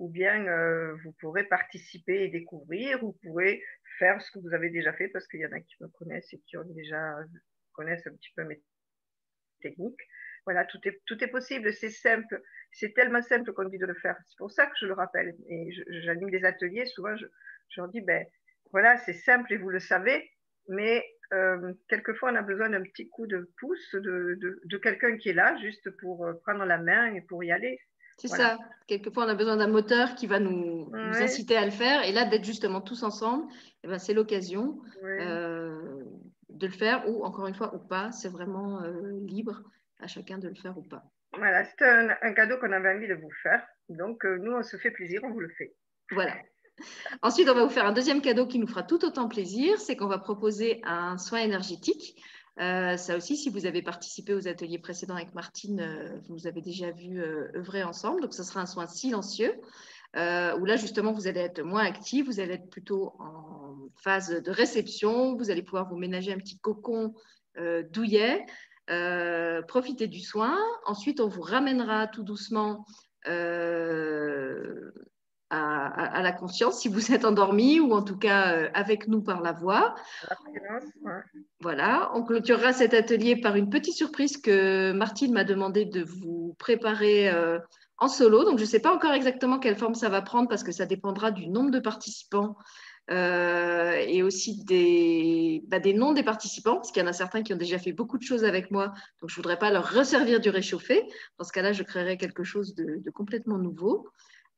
Ou 0.00 0.08
bien 0.08 0.46
euh, 0.46 0.96
vous 1.04 1.12
pourrez 1.20 1.44
participer 1.44 2.24
et 2.24 2.28
découvrir. 2.28 2.98
Vous 3.00 3.12
pourrez 3.22 3.62
faire 3.98 4.20
ce 4.22 4.30
que 4.30 4.38
vous 4.38 4.54
avez 4.54 4.70
déjà 4.70 4.94
fait 4.94 5.08
parce 5.08 5.28
qu'il 5.28 5.40
y 5.40 5.46
en 5.46 5.52
a 5.52 5.60
qui 5.60 5.76
me 5.80 5.88
connaissent 5.88 6.32
et 6.32 6.40
qui 6.46 6.56
ont 6.56 6.64
déjà 6.64 7.16
connaissent 7.74 8.06
un 8.06 8.14
petit 8.14 8.32
peu 8.34 8.44
mes 8.44 8.62
techniques. 9.60 10.00
Voilà, 10.46 10.64
tout 10.64 10.80
est, 10.84 11.02
tout 11.04 11.22
est 11.22 11.28
possible, 11.28 11.70
c'est 11.74 11.90
simple. 11.90 12.40
C'est 12.72 12.94
tellement 12.94 13.20
simple 13.20 13.52
qu'on 13.52 13.68
dit 13.68 13.76
de 13.76 13.84
le 13.84 13.94
faire. 13.94 14.16
C'est 14.26 14.38
pour 14.38 14.50
ça 14.50 14.66
que 14.66 14.72
je 14.80 14.86
le 14.86 14.94
rappelle. 14.94 15.36
Et 15.50 15.70
j'anime 16.02 16.30
des 16.30 16.44
ateliers, 16.44 16.86
souvent 16.86 17.14
je, 17.16 17.26
je 17.68 17.80
leur 17.80 17.90
dis, 17.90 18.00
ben 18.00 18.24
voilà, 18.72 18.96
c'est 18.98 19.12
simple 19.12 19.52
et 19.52 19.58
vous 19.58 19.68
le 19.68 19.80
savez, 19.80 20.30
mais 20.68 21.04
euh, 21.32 21.72
quelquefois 21.88 22.32
on 22.32 22.36
a 22.36 22.42
besoin 22.42 22.70
d'un 22.70 22.82
petit 22.82 23.08
coup 23.08 23.26
de 23.26 23.52
pouce 23.58 23.94
de, 23.94 24.38
de, 24.64 24.78
quelqu'un 24.78 25.16
qui 25.16 25.28
est 25.28 25.34
là 25.34 25.56
juste 25.60 25.90
pour 25.98 26.24
euh, 26.24 26.34
prendre 26.44 26.64
la 26.64 26.78
main 26.78 27.14
et 27.14 27.20
pour 27.22 27.44
y 27.44 27.52
aller. 27.52 27.78
C'est 28.20 28.28
ça. 28.28 28.58
Quelquefois 28.86 29.24
on 29.24 29.28
a 29.28 29.34
besoin 29.34 29.56
d'un 29.56 29.68
moteur 29.68 30.14
qui 30.14 30.26
va 30.26 30.40
nous, 30.40 30.90
inciter 30.94 31.56
à 31.56 31.64
le 31.64 31.70
faire. 31.70 32.04
Et 32.04 32.12
là, 32.12 32.24
d'être 32.24 32.44
justement 32.44 32.80
tous 32.80 33.02
ensemble, 33.02 33.44
eh 33.84 33.88
ben, 33.88 33.98
c'est 33.98 34.14
l'occasion 34.14 34.80
euh, 35.04 36.02
de 36.48 36.66
le 36.66 36.72
faire 36.72 37.08
ou 37.08 37.24
encore 37.24 37.46
une 37.46 37.54
fois 37.54 37.74
ou 37.74 37.78
pas. 37.78 38.10
C'est 38.12 38.28
vraiment 38.28 38.80
libre 39.26 39.62
à 40.00 40.06
chacun 40.06 40.38
de 40.38 40.48
le 40.48 40.54
faire 40.54 40.76
ou 40.76 40.82
pas. 40.82 41.04
Voilà, 41.32 41.64
c'est 41.64 41.84
un, 41.84 42.08
un, 42.22 42.32
cadeau 42.32 42.56
qu'on 42.58 42.72
avait 42.72 42.92
envie 42.92 43.06
de 43.06 43.14
vous 43.14 43.30
faire. 43.42 43.64
Donc 43.88 44.24
nous, 44.24 44.52
on 44.52 44.62
se 44.62 44.76
fait 44.76 44.90
plaisir, 44.90 45.20
on 45.22 45.30
vous 45.30 45.40
le 45.40 45.50
fait. 45.50 45.74
Voilà. 46.10 46.34
Ensuite, 47.22 47.48
on 47.48 47.54
va 47.54 47.64
vous 47.64 47.70
faire 47.70 47.86
un 47.86 47.92
deuxième 47.92 48.20
cadeau 48.20 48.46
qui 48.46 48.58
nous 48.58 48.66
fera 48.66 48.82
tout 48.82 49.04
autant 49.04 49.28
plaisir, 49.28 49.78
c'est 49.78 49.96
qu'on 49.96 50.06
va 50.06 50.18
proposer 50.18 50.80
un 50.84 51.18
soin 51.18 51.40
énergétique. 51.40 52.20
Euh, 52.58 52.96
ça 52.96 53.16
aussi, 53.16 53.36
si 53.36 53.48
vous 53.48 53.66
avez 53.66 53.82
participé 53.82 54.34
aux 54.34 54.48
ateliers 54.48 54.78
précédents 54.78 55.14
avec 55.14 55.34
Martine, 55.34 55.80
euh, 55.80 56.18
vous 56.28 56.46
avez 56.46 56.60
déjà 56.60 56.90
vu 56.90 57.20
euh, 57.20 57.48
œuvrer 57.54 57.82
ensemble. 57.84 58.20
Donc, 58.20 58.34
ce 58.34 58.42
sera 58.42 58.60
un 58.60 58.66
soin 58.66 58.86
silencieux, 58.86 59.54
où 60.14 60.64
là, 60.64 60.76
justement, 60.76 61.12
vous 61.12 61.26
allez 61.28 61.40
être 61.40 61.62
moins 61.62 61.84
actif, 61.84 62.26
vous 62.26 62.40
allez 62.40 62.54
être 62.54 62.68
plutôt 62.68 63.14
en 63.20 63.76
phase 64.02 64.42
de 64.42 64.50
réception, 64.50 65.36
vous 65.36 65.50
allez 65.50 65.62
pouvoir 65.62 65.88
vous 65.88 65.96
ménager 65.96 66.32
un 66.32 66.38
petit 66.38 66.58
cocon 66.58 67.14
douillet, 67.92 68.44
profiter 69.68 70.08
du 70.08 70.20
soin. 70.20 70.58
Ensuite, 70.84 71.20
on 71.20 71.28
vous 71.28 71.42
ramènera 71.42 72.08
tout 72.08 72.24
doucement 72.24 72.84
à, 75.50 76.22
la 76.22 76.32
conscience 76.32 76.80
si 76.80 76.88
vous 76.88 77.12
êtes 77.12 77.24
endormi 77.24 77.80
ou 77.80 77.92
en 77.92 78.02
tout 78.02 78.16
cas 78.16 78.54
euh, 78.54 78.68
avec 78.72 79.08
nous 79.08 79.20
par 79.20 79.42
la 79.42 79.52
voix. 79.52 79.94
Voilà, 81.60 82.10
on 82.14 82.22
clôturera 82.22 82.72
cet 82.72 82.94
atelier 82.94 83.36
par 83.36 83.56
une 83.56 83.68
petite 83.68 83.94
surprise 83.94 84.36
que 84.36 84.92
Martine 84.92 85.32
m'a 85.32 85.44
demandé 85.44 85.84
de 85.84 86.02
vous 86.02 86.54
préparer 86.58 87.28
euh, 87.28 87.58
en 87.98 88.08
solo. 88.08 88.44
Donc 88.44 88.58
je 88.58 88.64
ne 88.64 88.68
sais 88.68 88.80
pas 88.80 88.94
encore 88.94 89.12
exactement 89.12 89.58
quelle 89.58 89.76
forme 89.76 89.94
ça 89.94 90.08
va 90.08 90.22
prendre 90.22 90.48
parce 90.48 90.62
que 90.62 90.72
ça 90.72 90.86
dépendra 90.86 91.30
du 91.30 91.48
nombre 91.48 91.70
de 91.70 91.80
participants. 91.80 92.56
Euh, 93.10 93.94
et 94.06 94.22
aussi 94.22 94.64
bah, 95.66 95.80
des 95.80 95.94
noms 95.94 96.12
des 96.12 96.22
participants, 96.22 96.76
parce 96.76 96.92
qu'il 96.92 97.02
y 97.02 97.04
en 97.04 97.08
a 97.08 97.12
certains 97.12 97.42
qui 97.42 97.52
ont 97.52 97.56
déjà 97.56 97.76
fait 97.76 97.90
beaucoup 97.90 98.18
de 98.18 98.22
choses 98.22 98.44
avec 98.44 98.70
moi, 98.70 98.92
donc 99.20 99.30
je 99.30 99.32
ne 99.32 99.36
voudrais 99.36 99.58
pas 99.58 99.72
leur 99.72 99.90
resservir 99.90 100.38
du 100.38 100.48
réchauffé. 100.48 101.02
Dans 101.36 101.44
ce 101.44 101.50
cas-là, 101.50 101.72
je 101.72 101.82
créerai 101.82 102.16
quelque 102.18 102.44
chose 102.44 102.76
de 102.76 103.10
complètement 103.10 103.58
nouveau. 103.58 104.06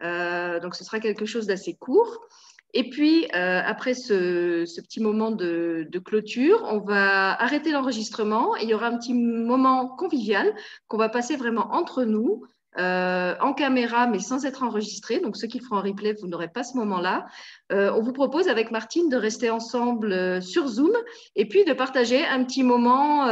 Euh, 0.02 0.60
donc, 0.60 0.74
ce 0.74 0.84
sera 0.84 1.00
quelque 1.00 1.26
chose 1.26 1.46
d'assez 1.46 1.74
court. 1.74 2.26
Et 2.74 2.88
puis, 2.88 3.26
euh, 3.34 3.60
après 3.64 3.94
ce, 3.94 4.64
petit 4.80 5.00
moment 5.00 5.30
de, 5.30 5.86
clôture, 6.04 6.62
on 6.70 6.78
va 6.78 7.40
arrêter 7.40 7.70
l'enregistrement 7.70 8.56
il 8.56 8.68
y 8.68 8.74
aura 8.74 8.86
un 8.86 8.96
petit 8.96 9.14
moment 9.14 9.88
convivial 9.88 10.54
qu'on 10.88 10.96
va 10.96 11.10
passer 11.10 11.36
vraiment 11.36 11.74
entre 11.74 12.04
nous, 12.04 12.44
euh, 12.78 13.34
en 13.40 13.52
caméra, 13.52 14.06
mais 14.06 14.20
sans 14.20 14.46
être 14.46 14.62
enregistré. 14.62 15.20
Donc, 15.20 15.36
ceux 15.36 15.48
qui 15.48 15.60
feront 15.60 15.76
un 15.76 15.82
replay, 15.82 16.14
vous 16.14 16.28
n'aurez 16.28 16.48
pas 16.48 16.64
ce 16.64 16.78
moment-là. 16.78 17.26
on 17.70 18.00
vous 18.00 18.14
propose 18.14 18.48
avec 18.48 18.70
Martine 18.70 19.10
de 19.10 19.16
rester 19.16 19.50
ensemble 19.50 20.42
sur 20.42 20.66
Zoom 20.66 20.92
et 21.36 21.46
puis 21.46 21.66
de 21.66 21.74
partager 21.74 22.24
un 22.24 22.42
petit 22.42 22.62
moment 22.62 23.26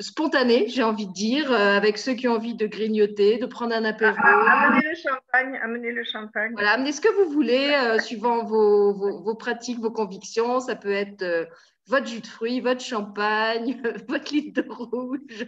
spontané, 0.00 0.68
j'ai 0.68 0.82
envie 0.82 1.06
de 1.06 1.12
dire, 1.12 1.50
euh, 1.50 1.76
avec 1.76 1.98
ceux 1.98 2.14
qui 2.14 2.28
ont 2.28 2.34
envie 2.34 2.54
de 2.54 2.66
grignoter, 2.66 3.38
de 3.38 3.46
prendre 3.46 3.74
un 3.74 3.84
apéro. 3.84 4.16
amenez 4.16 4.88
le 4.88 4.94
champagne, 4.94 5.60
amenez 5.62 5.92
le 5.92 6.04
champagne. 6.04 6.52
Voilà, 6.52 6.72
amenez 6.72 6.92
ce 6.92 7.00
que 7.00 7.08
vous 7.08 7.30
voulez, 7.32 7.70
euh, 7.74 7.98
suivant 7.98 8.44
vos, 8.44 8.92
vos, 8.94 9.34
pratiques, 9.34 9.78
vos 9.78 9.90
convictions. 9.90 10.60
Ça 10.60 10.76
peut 10.76 10.92
être 10.92 11.22
euh, 11.22 11.44
votre 11.86 12.06
jus 12.06 12.20
de 12.20 12.26
fruits, 12.26 12.60
votre 12.60 12.80
champagne, 12.80 13.80
votre 14.08 14.32
litre 14.32 14.62
de 14.62 14.68
rouge, 14.68 15.46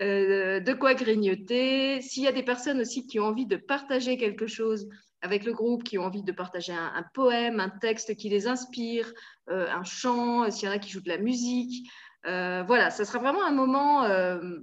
de 0.00 0.72
quoi 0.72 0.94
grignoter. 0.94 2.00
S'il 2.00 2.24
y 2.24 2.28
a 2.28 2.32
des 2.32 2.42
personnes 2.42 2.80
aussi 2.80 3.06
qui 3.06 3.20
ont 3.20 3.26
envie 3.26 3.46
de 3.46 3.56
partager 3.56 4.16
quelque 4.16 4.46
chose 4.46 4.88
avec 5.22 5.44
le 5.44 5.52
groupe, 5.52 5.84
qui 5.84 5.98
ont 5.98 6.04
envie 6.04 6.22
de 6.22 6.32
partager 6.32 6.72
un, 6.72 6.92
un 6.94 7.04
poème, 7.14 7.60
un 7.60 7.68
texte 7.68 8.16
qui 8.16 8.30
les 8.30 8.46
inspire, 8.46 9.12
un 9.48 9.84
chant, 9.84 10.50
s'il 10.50 10.68
y 10.68 10.72
en 10.72 10.74
a 10.74 10.78
qui 10.78 10.90
jouent 10.90 11.02
de 11.02 11.08
la 11.08 11.18
musique. 11.18 11.86
Euh, 12.26 12.62
voilà, 12.66 12.90
ça 12.90 13.04
sera 13.04 13.18
vraiment 13.18 13.44
un 13.44 13.52
moment, 13.52 14.04
euh, 14.04 14.58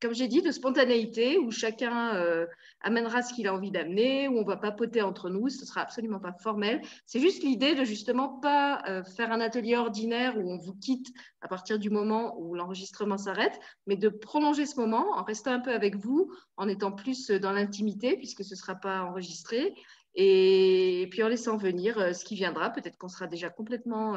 comme 0.00 0.14
j'ai 0.14 0.28
dit, 0.28 0.42
de 0.42 0.50
spontanéité 0.50 1.38
où 1.38 1.50
chacun 1.50 2.14
euh, 2.14 2.46
amènera 2.82 3.22
ce 3.22 3.32
qu'il 3.32 3.46
a 3.46 3.54
envie 3.54 3.70
d'amener, 3.70 4.28
où 4.28 4.38
on 4.38 4.44
va 4.44 4.56
papoter 4.56 5.00
entre 5.00 5.30
nous. 5.30 5.48
Ce 5.48 5.64
sera 5.64 5.80
absolument 5.80 6.20
pas 6.20 6.32
formel. 6.32 6.82
C'est 7.06 7.20
juste 7.20 7.42
l'idée 7.42 7.74
de 7.74 7.84
justement 7.84 8.28
pas 8.40 8.82
faire 9.16 9.32
un 9.32 9.40
atelier 9.40 9.76
ordinaire 9.76 10.36
où 10.38 10.50
on 10.50 10.58
vous 10.58 10.74
quitte 10.74 11.08
à 11.40 11.48
partir 11.48 11.78
du 11.78 11.90
moment 11.90 12.38
où 12.38 12.54
l'enregistrement 12.54 13.18
s'arrête, 13.18 13.58
mais 13.86 13.96
de 13.96 14.08
prolonger 14.08 14.66
ce 14.66 14.78
moment 14.78 15.06
en 15.16 15.22
restant 15.22 15.52
un 15.52 15.60
peu 15.60 15.72
avec 15.72 15.96
vous, 15.96 16.30
en 16.56 16.68
étant 16.68 16.92
plus 16.92 17.30
dans 17.30 17.52
l'intimité 17.52 18.16
puisque 18.16 18.44
ce 18.44 18.54
sera 18.54 18.74
pas 18.74 19.02
enregistré. 19.02 19.74
Et, 20.14 21.06
puis 21.10 21.22
en 21.22 21.28
laissant 21.28 21.56
venir 21.56 22.14
ce 22.14 22.24
qui 22.24 22.34
viendra, 22.34 22.70
peut-être 22.70 22.98
qu'on 22.98 23.08
sera 23.08 23.26
déjà 23.26 23.48
complètement 23.48 24.16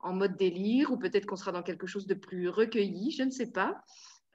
en 0.00 0.12
mode 0.12 0.36
délire, 0.36 0.92
ou 0.92 0.96
peut-être 0.96 1.26
qu'on 1.26 1.36
sera 1.36 1.52
dans 1.52 1.62
quelque 1.62 1.86
chose 1.86 2.06
de 2.06 2.14
plus 2.14 2.48
recueilli, 2.48 3.10
je 3.10 3.22
ne 3.22 3.30
sais 3.30 3.50
pas. 3.50 3.82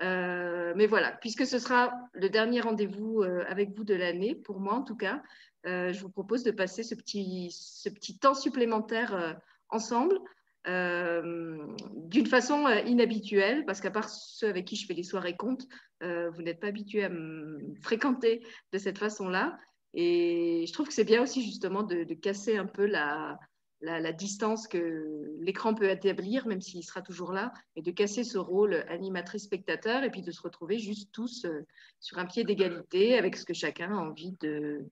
Euh, 0.01 0.74
mais 0.75 0.88
voilà, 0.88 1.12
puisque 1.12 1.46
ce 1.46 1.60
sera 1.60 1.93
le 2.13 2.29
dernier 2.29 2.62
rendez-vous 2.62 3.22
euh, 3.22 3.43
avec 3.48 3.75
vous 3.75 3.84
de 3.84 3.93
l'année, 3.93 4.36
pour 4.36 4.60
moi 4.60 4.74
en 4.74 4.84
tout 4.84 4.96
cas, 4.96 5.22
euh, 5.65 5.93
je 5.93 6.01
vous 6.01 6.10
propose 6.10 6.43
de 6.43 6.51
passer 6.51 6.84
ce 6.84 6.96
petit, 6.96 7.50
ce 7.51 7.89
petit 7.89 8.17
temps 8.17 8.34
supplémentaire 8.34 9.39
ensemble. 9.70 10.20
d'une 10.65 12.25
façon 12.27 12.67
inhabituelle, 12.86 13.65
parce 13.65 13.82
qu'à 13.82 13.91
part 13.91 14.10
ceux 14.10 14.48
avec 14.48 14.65
qui 14.65 14.75
je 14.75 14.86
fais 14.88 14.93
les 14.93 15.03
soirées 15.03 15.36
comptes, 15.36 15.67
vous 16.01 16.41
n'êtes 16.41 16.60
pas 16.60 16.67
habitués 16.67 17.03
à 17.03 17.10
me 17.10 17.75
fréquenter 17.82 18.46
de 18.72 18.77
cette 18.77 18.98
façon-là. 18.98 19.58
Et 19.93 20.65
je 20.67 20.74
trouve 20.74 20.88
que 20.88 20.93
c'est 20.93 21.03
bien 21.03 21.22
aussi 21.22 21.43
justement 21.43 21.84
de 21.84 22.13
casser 22.13 22.58
un 22.58 22.65
peu 22.65 22.86
la, 22.86 23.38
la, 23.83 24.13
distance 24.13 24.67
que 24.67 25.35
l'écran 25.39 25.75
peut 25.75 25.89
établir, 25.89 26.47
même 26.47 26.61
s'il 26.61 26.83
sera 26.83 27.01
toujours 27.01 27.33
là, 27.33 27.51
et 27.75 27.81
de 27.81 27.91
casser 27.91 28.23
ce 28.23 28.37
rôle 28.37 28.85
animatrice-spectateur 28.87 30.03
et 30.03 30.09
puis 30.09 30.21
de 30.21 30.31
se 30.31 30.41
retrouver 30.41 30.79
juste 30.79 31.11
tous 31.11 31.45
euh, 31.45 31.65
sur 31.99 32.17
un 32.17 32.25
pied 32.25 32.43
d'égalité 32.43 33.17
avec 33.17 33.35
ce 33.35 33.45
que 33.45 33.53
chacun 33.53 33.91
a 33.91 33.99
envie 33.99 34.35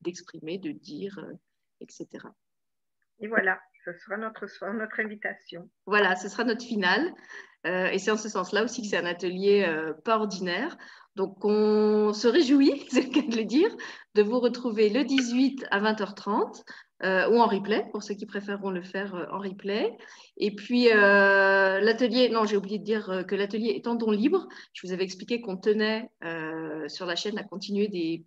d'exprimer, 0.02 0.58
de, 0.58 0.72
dire, 0.72 1.20
euh, 1.20 1.34
etc. 1.80 2.08
Et 3.20 3.28
voilà, 3.28 3.60
ce 3.86 3.94
sera 3.94 4.18
notre, 4.18 4.46
notre 4.74 5.00
invitation. 5.00 5.70
Voilà, 5.86 6.16
ce 6.16 6.28
sera 6.28 6.44
notre 6.44 6.66
finale. 6.66 7.14
Euh, 7.68 7.88
et 7.88 8.00
c'est 8.00 8.12
en 8.12 8.18
ce 8.18 8.28
sens-là 8.28 8.64
aussi 8.64 8.82
que 8.82 8.88
c'est 8.88 8.98
un 8.98 9.06
atelier 9.06 9.66
pas 10.04 10.18
ordinaire. 10.18 10.76
Donc, 11.16 11.44
on 11.44 12.14
se 12.14 12.28
réjouit, 12.28 12.86
c'est 12.90 13.04
le 13.04 13.10
cas 13.10 13.28
de 13.28 13.36
le 13.36 13.46
dire, 13.46 13.76
de 14.16 14.22
vous 14.22 14.40
retrouver 14.40 14.90
le 14.90 15.04
18 15.04 15.66
à 15.72 15.82
20h30 15.82 16.64
euh, 17.04 17.28
ou 17.30 17.40
en 17.40 17.48
replay, 17.48 17.88
pour 17.92 18.04
ceux 18.04 18.14
qui 18.14 18.26
préféreront 18.26 18.70
le 18.70 18.84
faire 18.84 19.16
euh, 19.16 19.26
en 19.32 19.40
replay. 19.40 19.98
Et 20.38 20.56
puis, 20.56 20.90
euh, 20.92 21.82
l'atelier, 21.82 22.30
non, 22.30 22.46
j'ai 22.46 22.56
oublié 22.56 22.78
de 22.78 22.84
dire 22.84 23.26
que 23.28 23.36
l'atelier 23.36 23.70
est 23.70 23.88
en 23.88 23.96
don 23.96 24.12
libre. 24.12 24.48
Je 24.74 24.86
vous 24.86 24.94
avais 24.94 25.04
expliqué 25.04 25.42
qu'on 25.42 25.58
tenait 25.58 26.10
sur 26.88 27.06
la 27.06 27.16
chaîne 27.16 27.38
à 27.38 27.44
continuer 27.44 27.88
des, 27.88 28.26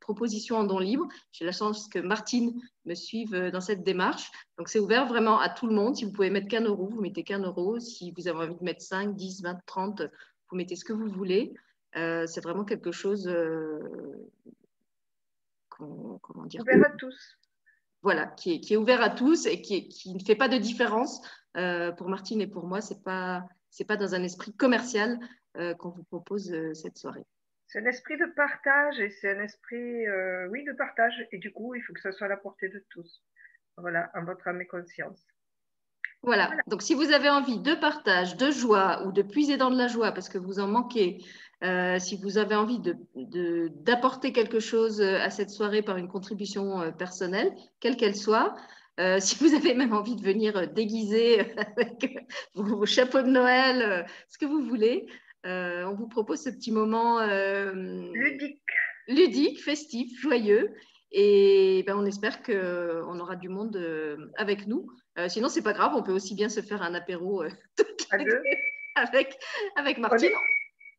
propositions 0.00 0.56
en 0.56 0.64
don 0.64 0.78
libre. 0.78 1.06
J'ai 1.32 1.44
la 1.44 1.52
chance 1.52 1.88
que 1.88 1.98
Martine 1.98 2.52
me 2.84 2.94
suive 2.94 3.50
dans 3.52 3.60
cette 3.60 3.84
démarche. 3.84 4.30
Donc, 4.58 4.68
c'est 4.68 4.78
ouvert 4.78 5.06
vraiment 5.06 5.38
à 5.38 5.48
tout 5.48 5.66
le 5.66 5.74
monde. 5.74 5.96
Si 5.96 6.04
vous 6.04 6.12
pouvez 6.12 6.30
mettre 6.30 6.48
qu'un 6.48 6.64
euro, 6.64 6.88
vous 6.88 7.00
mettez 7.00 7.22
qu'un 7.22 7.42
euro. 7.42 7.78
Si 7.78 8.12
vous 8.16 8.28
avez 8.28 8.38
envie 8.38 8.56
de 8.56 8.64
mettre 8.64 8.82
5, 8.82 9.14
10, 9.14 9.42
20, 9.42 9.58
30, 9.66 10.02
vous 10.50 10.56
mettez 10.56 10.74
ce 10.74 10.84
que 10.84 10.92
vous 10.92 11.08
voulez. 11.08 11.54
C'est 11.94 12.40
vraiment 12.40 12.64
quelque 12.64 12.92
chose 12.92 13.28
comment 15.68 16.46
dire 16.46 16.62
ouvert 16.62 16.86
à 16.86 16.90
tous 16.90 17.38
voilà, 18.02 18.26
qui 18.26 18.60
est, 18.68 18.76
ouvert 18.76 19.02
à 19.02 19.10
tous 19.10 19.46
et 19.46 19.60
qui, 19.60 20.14
ne 20.14 20.24
fait 20.24 20.36
pas 20.36 20.48
de 20.48 20.56
différence. 20.56 21.20
Euh, 21.56 21.90
pour 21.92 22.08
Martine 22.08 22.40
et 22.40 22.46
pour 22.46 22.66
moi, 22.66 22.80
ce 22.80 22.94
n'est 22.94 23.00
pas, 23.00 23.44
pas 23.88 23.96
dans 23.96 24.14
un 24.14 24.22
esprit 24.22 24.54
commercial 24.56 25.18
euh, 25.56 25.74
qu'on 25.74 25.90
vous 25.90 26.04
propose 26.04 26.52
euh, 26.52 26.74
cette 26.74 26.96
soirée. 26.96 27.24
C'est 27.66 27.80
un 27.80 27.86
esprit 27.86 28.16
de 28.16 28.26
partage 28.26 28.98
et 29.00 29.10
c'est 29.10 29.36
un 29.36 29.42
esprit, 29.42 30.04
oui, 30.48 30.64
de 30.64 30.72
partage. 30.72 31.14
Et 31.30 31.38
du 31.38 31.52
coup, 31.52 31.74
il 31.76 31.82
faut 31.82 31.92
que 31.92 32.00
ça 32.00 32.10
soit 32.10 32.26
à 32.26 32.30
la 32.30 32.36
portée 32.36 32.68
de 32.68 32.84
tous. 32.90 33.22
Voilà, 33.76 34.10
en 34.14 34.24
votre 34.24 34.48
âme 34.48 34.60
et 34.60 34.66
conscience. 34.66 35.24
Voilà. 36.22 36.50
Donc, 36.66 36.82
si 36.82 36.94
vous 36.94 37.12
avez 37.12 37.30
envie 37.30 37.58
de 37.58 37.74
partage, 37.74 38.36
de 38.36 38.50
joie 38.50 39.06
ou 39.06 39.12
de 39.12 39.22
puiser 39.22 39.56
dans 39.56 39.70
de 39.70 39.78
la 39.78 39.88
joie 39.88 40.12
parce 40.12 40.28
que 40.28 40.38
vous 40.38 40.60
en 40.60 40.66
manquez, 40.66 41.24
euh, 41.62 41.98
si 41.98 42.16
vous 42.16 42.38
avez 42.38 42.54
envie 42.54 42.80
d'apporter 43.14 44.32
quelque 44.32 44.60
chose 44.60 45.00
euh, 45.02 45.18
à 45.20 45.28
cette 45.28 45.50
soirée 45.50 45.82
par 45.82 45.98
une 45.98 46.08
contribution 46.08 46.80
euh, 46.80 46.90
personnelle, 46.90 47.52
quelle 47.80 47.96
qu'elle 47.96 48.16
soit, 48.16 48.54
si 49.18 49.36
vous 49.36 49.54
avez 49.54 49.72
même 49.72 49.94
envie 49.94 50.14
de 50.14 50.20
venir 50.20 50.70
déguiser 50.72 51.40
avec 51.56 52.28
vos, 52.54 52.84
chapeaux 52.84 53.22
de 53.22 53.28
Noël, 53.28 54.06
ce 54.28 54.36
que 54.36 54.44
vous 54.44 54.60
voulez, 54.60 55.06
on 55.44 55.94
vous 55.94 56.06
propose 56.06 56.42
ce 56.42 56.50
petit 56.50 56.70
moment 56.70 57.18
ludique. 57.72 58.60
ludique, 59.08 59.64
festif, 59.64 60.20
joyeux. 60.20 60.74
Et 61.12 61.82
ben, 61.86 61.96
on 61.96 62.06
espère 62.06 62.42
qu'on 62.42 63.18
aura 63.18 63.36
du 63.36 63.48
monde 63.48 63.76
avec 64.36 64.66
nous. 64.66 64.86
sinon, 65.28 65.48
c'est 65.48 65.62
pas 65.62 65.72
grave, 65.72 65.92
on 65.94 66.02
peut 66.02 66.12
aussi 66.12 66.34
bien 66.34 66.48
se 66.48 66.60
faire 66.60 66.82
un 66.82 66.94
apéro 66.94 67.42
avec, 68.96 69.38
avec 69.76 69.98
Martine. 69.98 70.30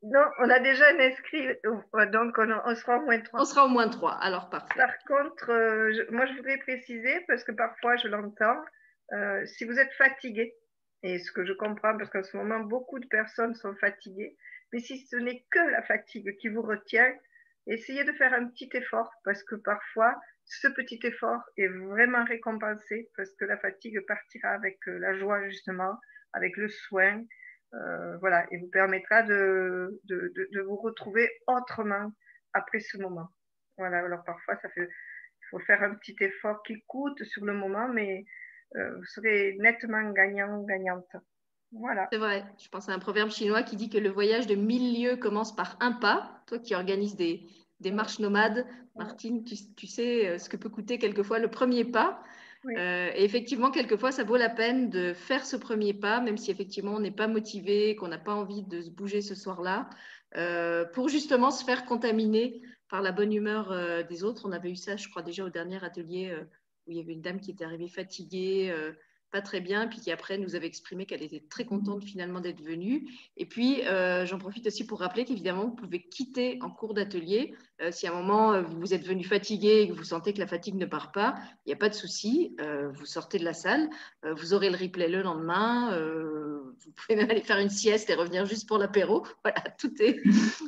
Non, 0.04 0.26
on 0.40 0.50
a 0.50 0.60
déjà 0.60 0.90
un 0.90 1.00
inscrit, 1.00 1.48
euh, 1.48 2.06
donc 2.08 2.36
on, 2.40 2.76
sera 2.76 2.98
au 2.98 3.02
moins 3.02 3.20
trois. 3.20 3.42
On 3.42 3.46
sera 3.46 3.66
au 3.66 3.68
moins 3.68 3.88
trois, 3.88 4.14
alors 4.14 4.50
parfait. 4.50 4.74
Par 4.76 4.98
contre, 5.06 5.52
euh, 5.52 6.06
moi 6.10 6.26
je 6.26 6.34
voudrais 6.34 6.58
préciser, 6.58 7.24
parce 7.28 7.44
que 7.44 7.52
parfois 7.52 7.98
je 7.98 8.08
l'entends, 8.08 8.58
euh, 9.14 9.46
si 9.46 9.64
vous 9.64 9.78
êtes 9.78 9.94
fatigué, 9.94 10.56
et 11.04 11.20
ce 11.20 11.32
que 11.32 11.46
je 11.46 11.54
comprends, 11.54 11.96
parce 11.98 12.10
qu'en 12.10 12.24
ce 12.24 12.36
moment 12.36 12.62
beaucoup 12.62 12.98
de 12.98 13.06
personnes 13.08 13.54
sont 13.54 13.76
fatiguées, 13.76 14.36
mais 14.74 14.80
si 14.80 15.06
ce 15.06 15.18
n'est 15.18 15.46
que 15.52 15.60
la 15.60 15.84
fatigue 15.84 16.36
qui 16.38 16.48
vous 16.48 16.64
retient, 16.64 17.14
essayez 17.68 18.04
de 18.04 18.12
faire 18.14 18.34
un 18.34 18.48
petit 18.48 18.70
effort, 18.74 19.12
parce 19.24 19.44
que 19.44 19.56
parfois 19.56 20.20
ce 20.46 20.68
petit 20.68 21.00
effort 21.04 21.42
est 21.58 21.68
vraiment 21.68 22.26
récompensé 22.26 23.10
parce 23.16 23.34
que 23.36 23.46
la 23.46 23.58
fatigue 23.58 24.00
partira 24.06 24.50
avec 24.50 24.78
euh, 24.88 24.98
la 25.00 25.18
joie, 25.18 25.48
justement, 25.48 25.98
avec 26.34 26.58
le 26.58 26.68
soin. 26.68 27.24
Euh, 27.74 28.18
voilà, 28.18 28.46
et 28.52 28.58
vous 28.58 28.70
permettra 28.70 29.24
de, 29.24 30.02
de, 30.04 30.34
de, 30.36 30.62
vous 30.62 30.76
retrouver 30.76 31.30
autrement 31.48 32.12
après 32.52 32.82
ce 32.82 32.98
moment. 32.98 33.30
Voilà, 33.78 34.00
alors 34.00 34.26
parfois, 34.26 34.58
ça 34.58 34.70
fait, 34.72 34.84
il 34.84 35.46
faut 35.50 35.60
faire 35.60 35.82
un 35.82 35.96
petit 35.96 36.16
effort 36.20 36.62
qui 36.64 36.84
coûte 36.88 37.24
sur 37.24 37.46
le 37.46 37.54
moment, 37.54 37.88
mais 37.88 38.26
euh, 38.76 38.96
vous 38.98 39.06
serez 39.06 39.56
nettement 39.60 40.12
gagnant, 40.12 40.64
gagnante. 40.64 41.16
Voilà. 41.72 42.08
C'est 42.12 42.18
vrai. 42.18 42.46
Je 42.58 42.68
pense 42.70 42.90
à 42.90 42.94
un 42.94 43.00
proverbe 43.00 43.30
chinois 43.30 43.64
qui 43.64 43.76
dit 43.76 43.90
que 43.90 43.98
le 43.98 44.10
voyage 44.10 44.48
de 44.48 44.56
mille 44.56 45.02
lieues 45.02 45.16
commence 45.16 45.56
par 45.56 45.78
un 45.80 45.94
pas. 45.94 46.42
Toi 46.48 46.60
qui 46.60 46.76
organises 46.76 47.16
des, 47.16 47.48
des 47.80 47.92
marches 47.92 48.20
nomades, 48.20 48.66
Martine, 48.96 49.44
tu, 49.44 49.88
sais 49.88 50.28
euh, 50.28 50.38
ce 50.38 50.50
que 50.50 50.58
peut 50.58 50.70
coûter 50.70 50.98
quelquefois 51.00 51.40
le 51.40 51.50
premier 51.50 51.86
pas. 51.86 52.22
Euh, 52.78 53.10
et 53.16 53.24
effectivement, 53.24 53.72
quelquefois, 53.72 54.12
ça 54.12 54.24
vaut 54.24 54.38
la 54.38 54.50
peine 54.50 54.90
de 54.90 55.14
faire 55.14 55.46
ce 55.46 55.56
premier 55.56 55.94
pas, 55.94 56.22
même 56.22 56.38
si 56.38 56.52
effectivement 56.52 56.94
on 56.94 57.00
n'est 57.00 57.10
pas 57.10 57.28
motivé, 57.28 57.96
qu'on 57.96 58.10
n'a 58.10 58.20
pas 58.20 58.36
envie 58.36 58.62
de 58.64 58.82
se 58.82 58.92
bouger 58.92 59.22
ce 59.22 59.34
soir-là, 59.34 59.90
euh, 60.38 60.86
pour 60.86 61.10
justement 61.10 61.50
se 61.50 61.64
faire 61.64 61.86
contaminer 61.86 62.62
par 62.88 63.02
la 63.02 63.12
bonne 63.12 63.34
humeur 63.34 63.74
des 64.06 64.24
autres. 64.24 64.44
On 64.46 64.52
avait 64.52 64.70
eu 64.70 64.76
ça, 64.76 64.98
je 64.98 65.08
crois, 65.08 65.24
déjà 65.24 65.46
au 65.46 65.50
dernier 65.50 65.84
atelier 65.84 66.36
où 66.86 66.92
il 66.92 66.98
y 66.98 67.00
avait 67.00 67.14
une 67.14 67.22
dame 67.22 67.40
qui 67.40 67.52
était 67.52 67.64
arrivée 67.64 67.88
fatiguée 67.88 68.72
pas 69.32 69.42
très 69.42 69.62
bien, 69.62 69.88
puis 69.88 70.00
qui 70.00 70.12
après 70.12 70.38
nous 70.38 70.56
avait 70.56 70.68
exprimé 70.68 71.06
qu'elle 71.06 71.24
était 71.24 71.44
très 71.50 71.64
contente 71.66 72.04
finalement 72.04 72.42
d'être 72.42 72.62
venue. 72.62 73.08
Et 73.38 73.46
puis, 73.46 73.82
euh, 73.88 74.26
j'en 74.26 74.38
profite 74.38 74.68
aussi 74.68 74.86
pour 74.86 75.00
rappeler 75.00 75.24
qu'évidemment, 75.24 75.66
vous 75.66 75.76
pouvez 75.76 76.02
quitter 76.02 76.60
en 76.62 76.70
cours 76.70 76.94
d'atelier. 76.94 77.56
Euh, 77.82 77.92
si 77.92 78.08
à 78.08 78.12
un 78.12 78.22
moment, 78.22 78.54
euh, 78.54 78.62
vous 78.62 78.94
êtes 78.94 79.06
venu 79.06 79.24
fatigué 79.24 79.82
et 79.82 79.88
que 79.88 79.94
vous 79.94 80.04
sentez 80.04 80.34
que 80.34 80.40
la 80.40 80.48
fatigue 80.48 80.76
ne 80.76 80.86
part 80.86 81.14
pas, 81.14 81.36
il 81.66 81.70
n'y 81.70 81.74
a 81.74 81.78
pas 81.78 81.90
de 81.90 81.94
souci, 81.94 82.56
vous 82.94 83.06
sortez 83.06 83.40
de 83.40 83.46
la 83.46 83.54
salle, 83.54 83.90
vous 84.24 84.54
aurez 84.54 84.70
le 84.70 84.78
replay 84.78 85.08
le 85.08 85.22
lendemain, 85.22 85.98
vous 85.98 86.92
pouvez 86.96 87.16
même 87.16 87.30
aller 87.30 87.42
faire 87.42 87.60
une 87.60 87.70
sieste 87.70 88.10
et 88.10 88.16
revenir 88.16 88.46
juste 88.46 88.68
pour 88.68 88.78
l'apéro. 88.78 89.26
Voilà, 89.44 89.62
tout 89.80 89.94
est, 90.02 90.22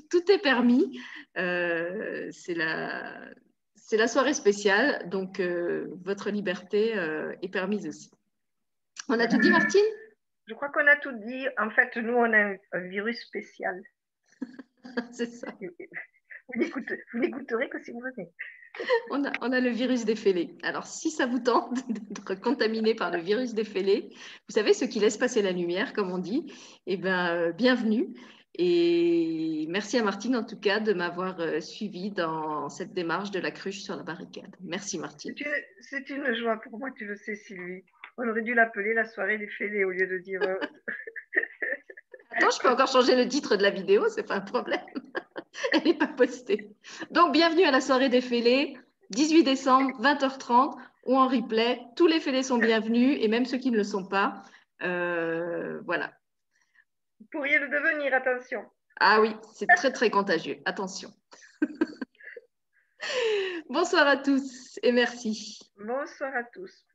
tout 0.09 0.31
est 0.31 0.39
permis. 0.39 0.99
C'est 1.35 2.55
la... 2.55 3.13
C'est 3.75 3.97
la 3.97 4.07
soirée 4.07 4.33
spéciale, 4.33 5.07
donc 5.09 5.41
votre 6.03 6.31
liberté 6.31 6.93
est 7.41 7.49
permise 7.49 7.85
aussi. 7.85 8.09
On 9.09 9.19
a 9.19 9.27
tout 9.27 9.37
dit, 9.37 9.49
Martine? 9.49 9.81
Je 10.47 10.53
crois 10.53 10.69
qu'on 10.69 10.87
a 10.87 10.95
tout 10.97 11.11
dit. 11.11 11.47
En 11.57 11.69
fait, 11.69 11.95
nous, 11.97 12.13
on 12.13 12.33
a 12.33 12.55
un, 12.73 12.87
virus 12.87 13.21
spécial. 13.21 13.81
C'est 15.11 15.27
ça. 15.27 15.53
Vous 15.59 16.59
n'écouterez 16.59 17.69
que 17.69 17.81
si 17.83 17.91
vous 17.91 18.01
venez. 18.01 18.29
On 19.11 19.23
a, 19.23 19.31
on 19.41 19.51
a, 19.51 19.59
le 19.59 19.69
virus 19.69 20.03
des 20.03 20.15
fêlés. 20.15 20.57
Alors, 20.63 20.85
si 20.85 21.11
ça 21.11 21.25
vous 21.25 21.39
tente 21.39 21.87
d'être 21.89 22.35
contaminé 22.35 22.95
par 22.95 23.11
le 23.11 23.19
virus 23.19 23.53
des 23.53 23.63
fêlés, 23.63 24.09
vous 24.11 24.53
savez, 24.53 24.73
ce 24.73 24.85
qui 24.85 24.99
laisse 24.99 25.17
passer 25.17 25.41
la 25.41 25.51
lumière, 25.51 25.93
comme 25.93 26.11
on 26.11 26.17
dit, 26.17 26.51
eh 26.87 26.97
bien, 26.97 27.35
euh, 27.35 27.51
bienvenue. 27.51 28.13
Et 28.55 29.65
merci 29.69 29.97
à 29.97 30.03
Martine, 30.03 30.35
en 30.35 30.43
tout 30.43 30.59
cas, 30.59 30.79
de 30.79 30.93
m'avoir 30.93 31.39
euh, 31.39 31.59
suivi 31.59 32.11
dans 32.11 32.69
cette 32.69 32.93
démarche 32.93 33.31
de 33.31 33.39
la 33.39 33.51
cruche 33.51 33.81
sur 33.81 33.95
la 33.95 34.03
barricade. 34.03 34.55
Merci, 34.61 34.99
Martine. 34.99 35.33
C'est 35.81 36.09
une 36.09 36.33
joie 36.35 36.57
pour 36.57 36.77
moi, 36.77 36.91
tu 36.91 37.05
le 37.05 37.15
sais, 37.15 37.35
Sylvie. 37.35 37.83
On 38.17 38.27
aurait 38.27 38.41
dû 38.41 38.53
l'appeler 38.53 38.93
la 38.93 39.05
soirée 39.05 39.37
des 39.37 39.47
fêlés 39.47 39.85
au 39.85 39.91
lieu 39.91 40.07
de 40.07 40.17
dire. 40.19 40.41
Euh, 40.43 40.59
Attends, 42.31 42.51
je 42.51 42.59
peux 42.59 42.69
encore 42.69 42.87
changer 42.87 43.15
le 43.15 43.27
titre 43.27 43.55
de 43.55 43.63
la 43.63 43.69
vidéo, 43.69 44.07
c'est 44.09 44.23
pas 44.23 44.35
un 44.35 44.41
problème. 44.41 44.81
Elle 45.73 45.83
n'est 45.83 45.97
pas 45.97 46.07
postée. 46.07 46.71
Donc, 47.11 47.31
bienvenue 47.31 47.63
à 47.63 47.71
la 47.71 47.81
soirée 47.81 48.09
des 48.09 48.21
fêlés, 48.21 48.77
18 49.11 49.43
décembre, 49.43 49.91
20h30, 50.01 50.75
ou 51.05 51.17
en 51.17 51.27
replay. 51.27 51.79
Tous 51.95 52.07
les 52.07 52.19
fêlés 52.19 52.43
sont 52.43 52.57
bienvenus, 52.57 53.17
et 53.21 53.27
même 53.27 53.45
ceux 53.45 53.57
qui 53.57 53.71
ne 53.71 53.77
le 53.77 53.83
sont 53.83 54.05
pas. 54.05 54.43
Euh, 54.81 55.79
voilà. 55.85 56.11
Vous 57.19 57.27
pourriez 57.31 57.59
le 57.59 57.69
devenir, 57.69 58.13
attention. 58.13 58.65
Ah 58.99 59.21
oui, 59.21 59.35
c'est 59.53 59.67
très, 59.67 59.91
très 59.91 60.09
contagieux. 60.09 60.57
Attention. 60.65 61.09
Bonsoir 63.69 64.07
à 64.07 64.17
tous 64.17 64.79
et 64.83 64.91
merci. 64.91 65.59
Bonsoir 65.77 66.35
à 66.35 66.43
tous. 66.43 66.85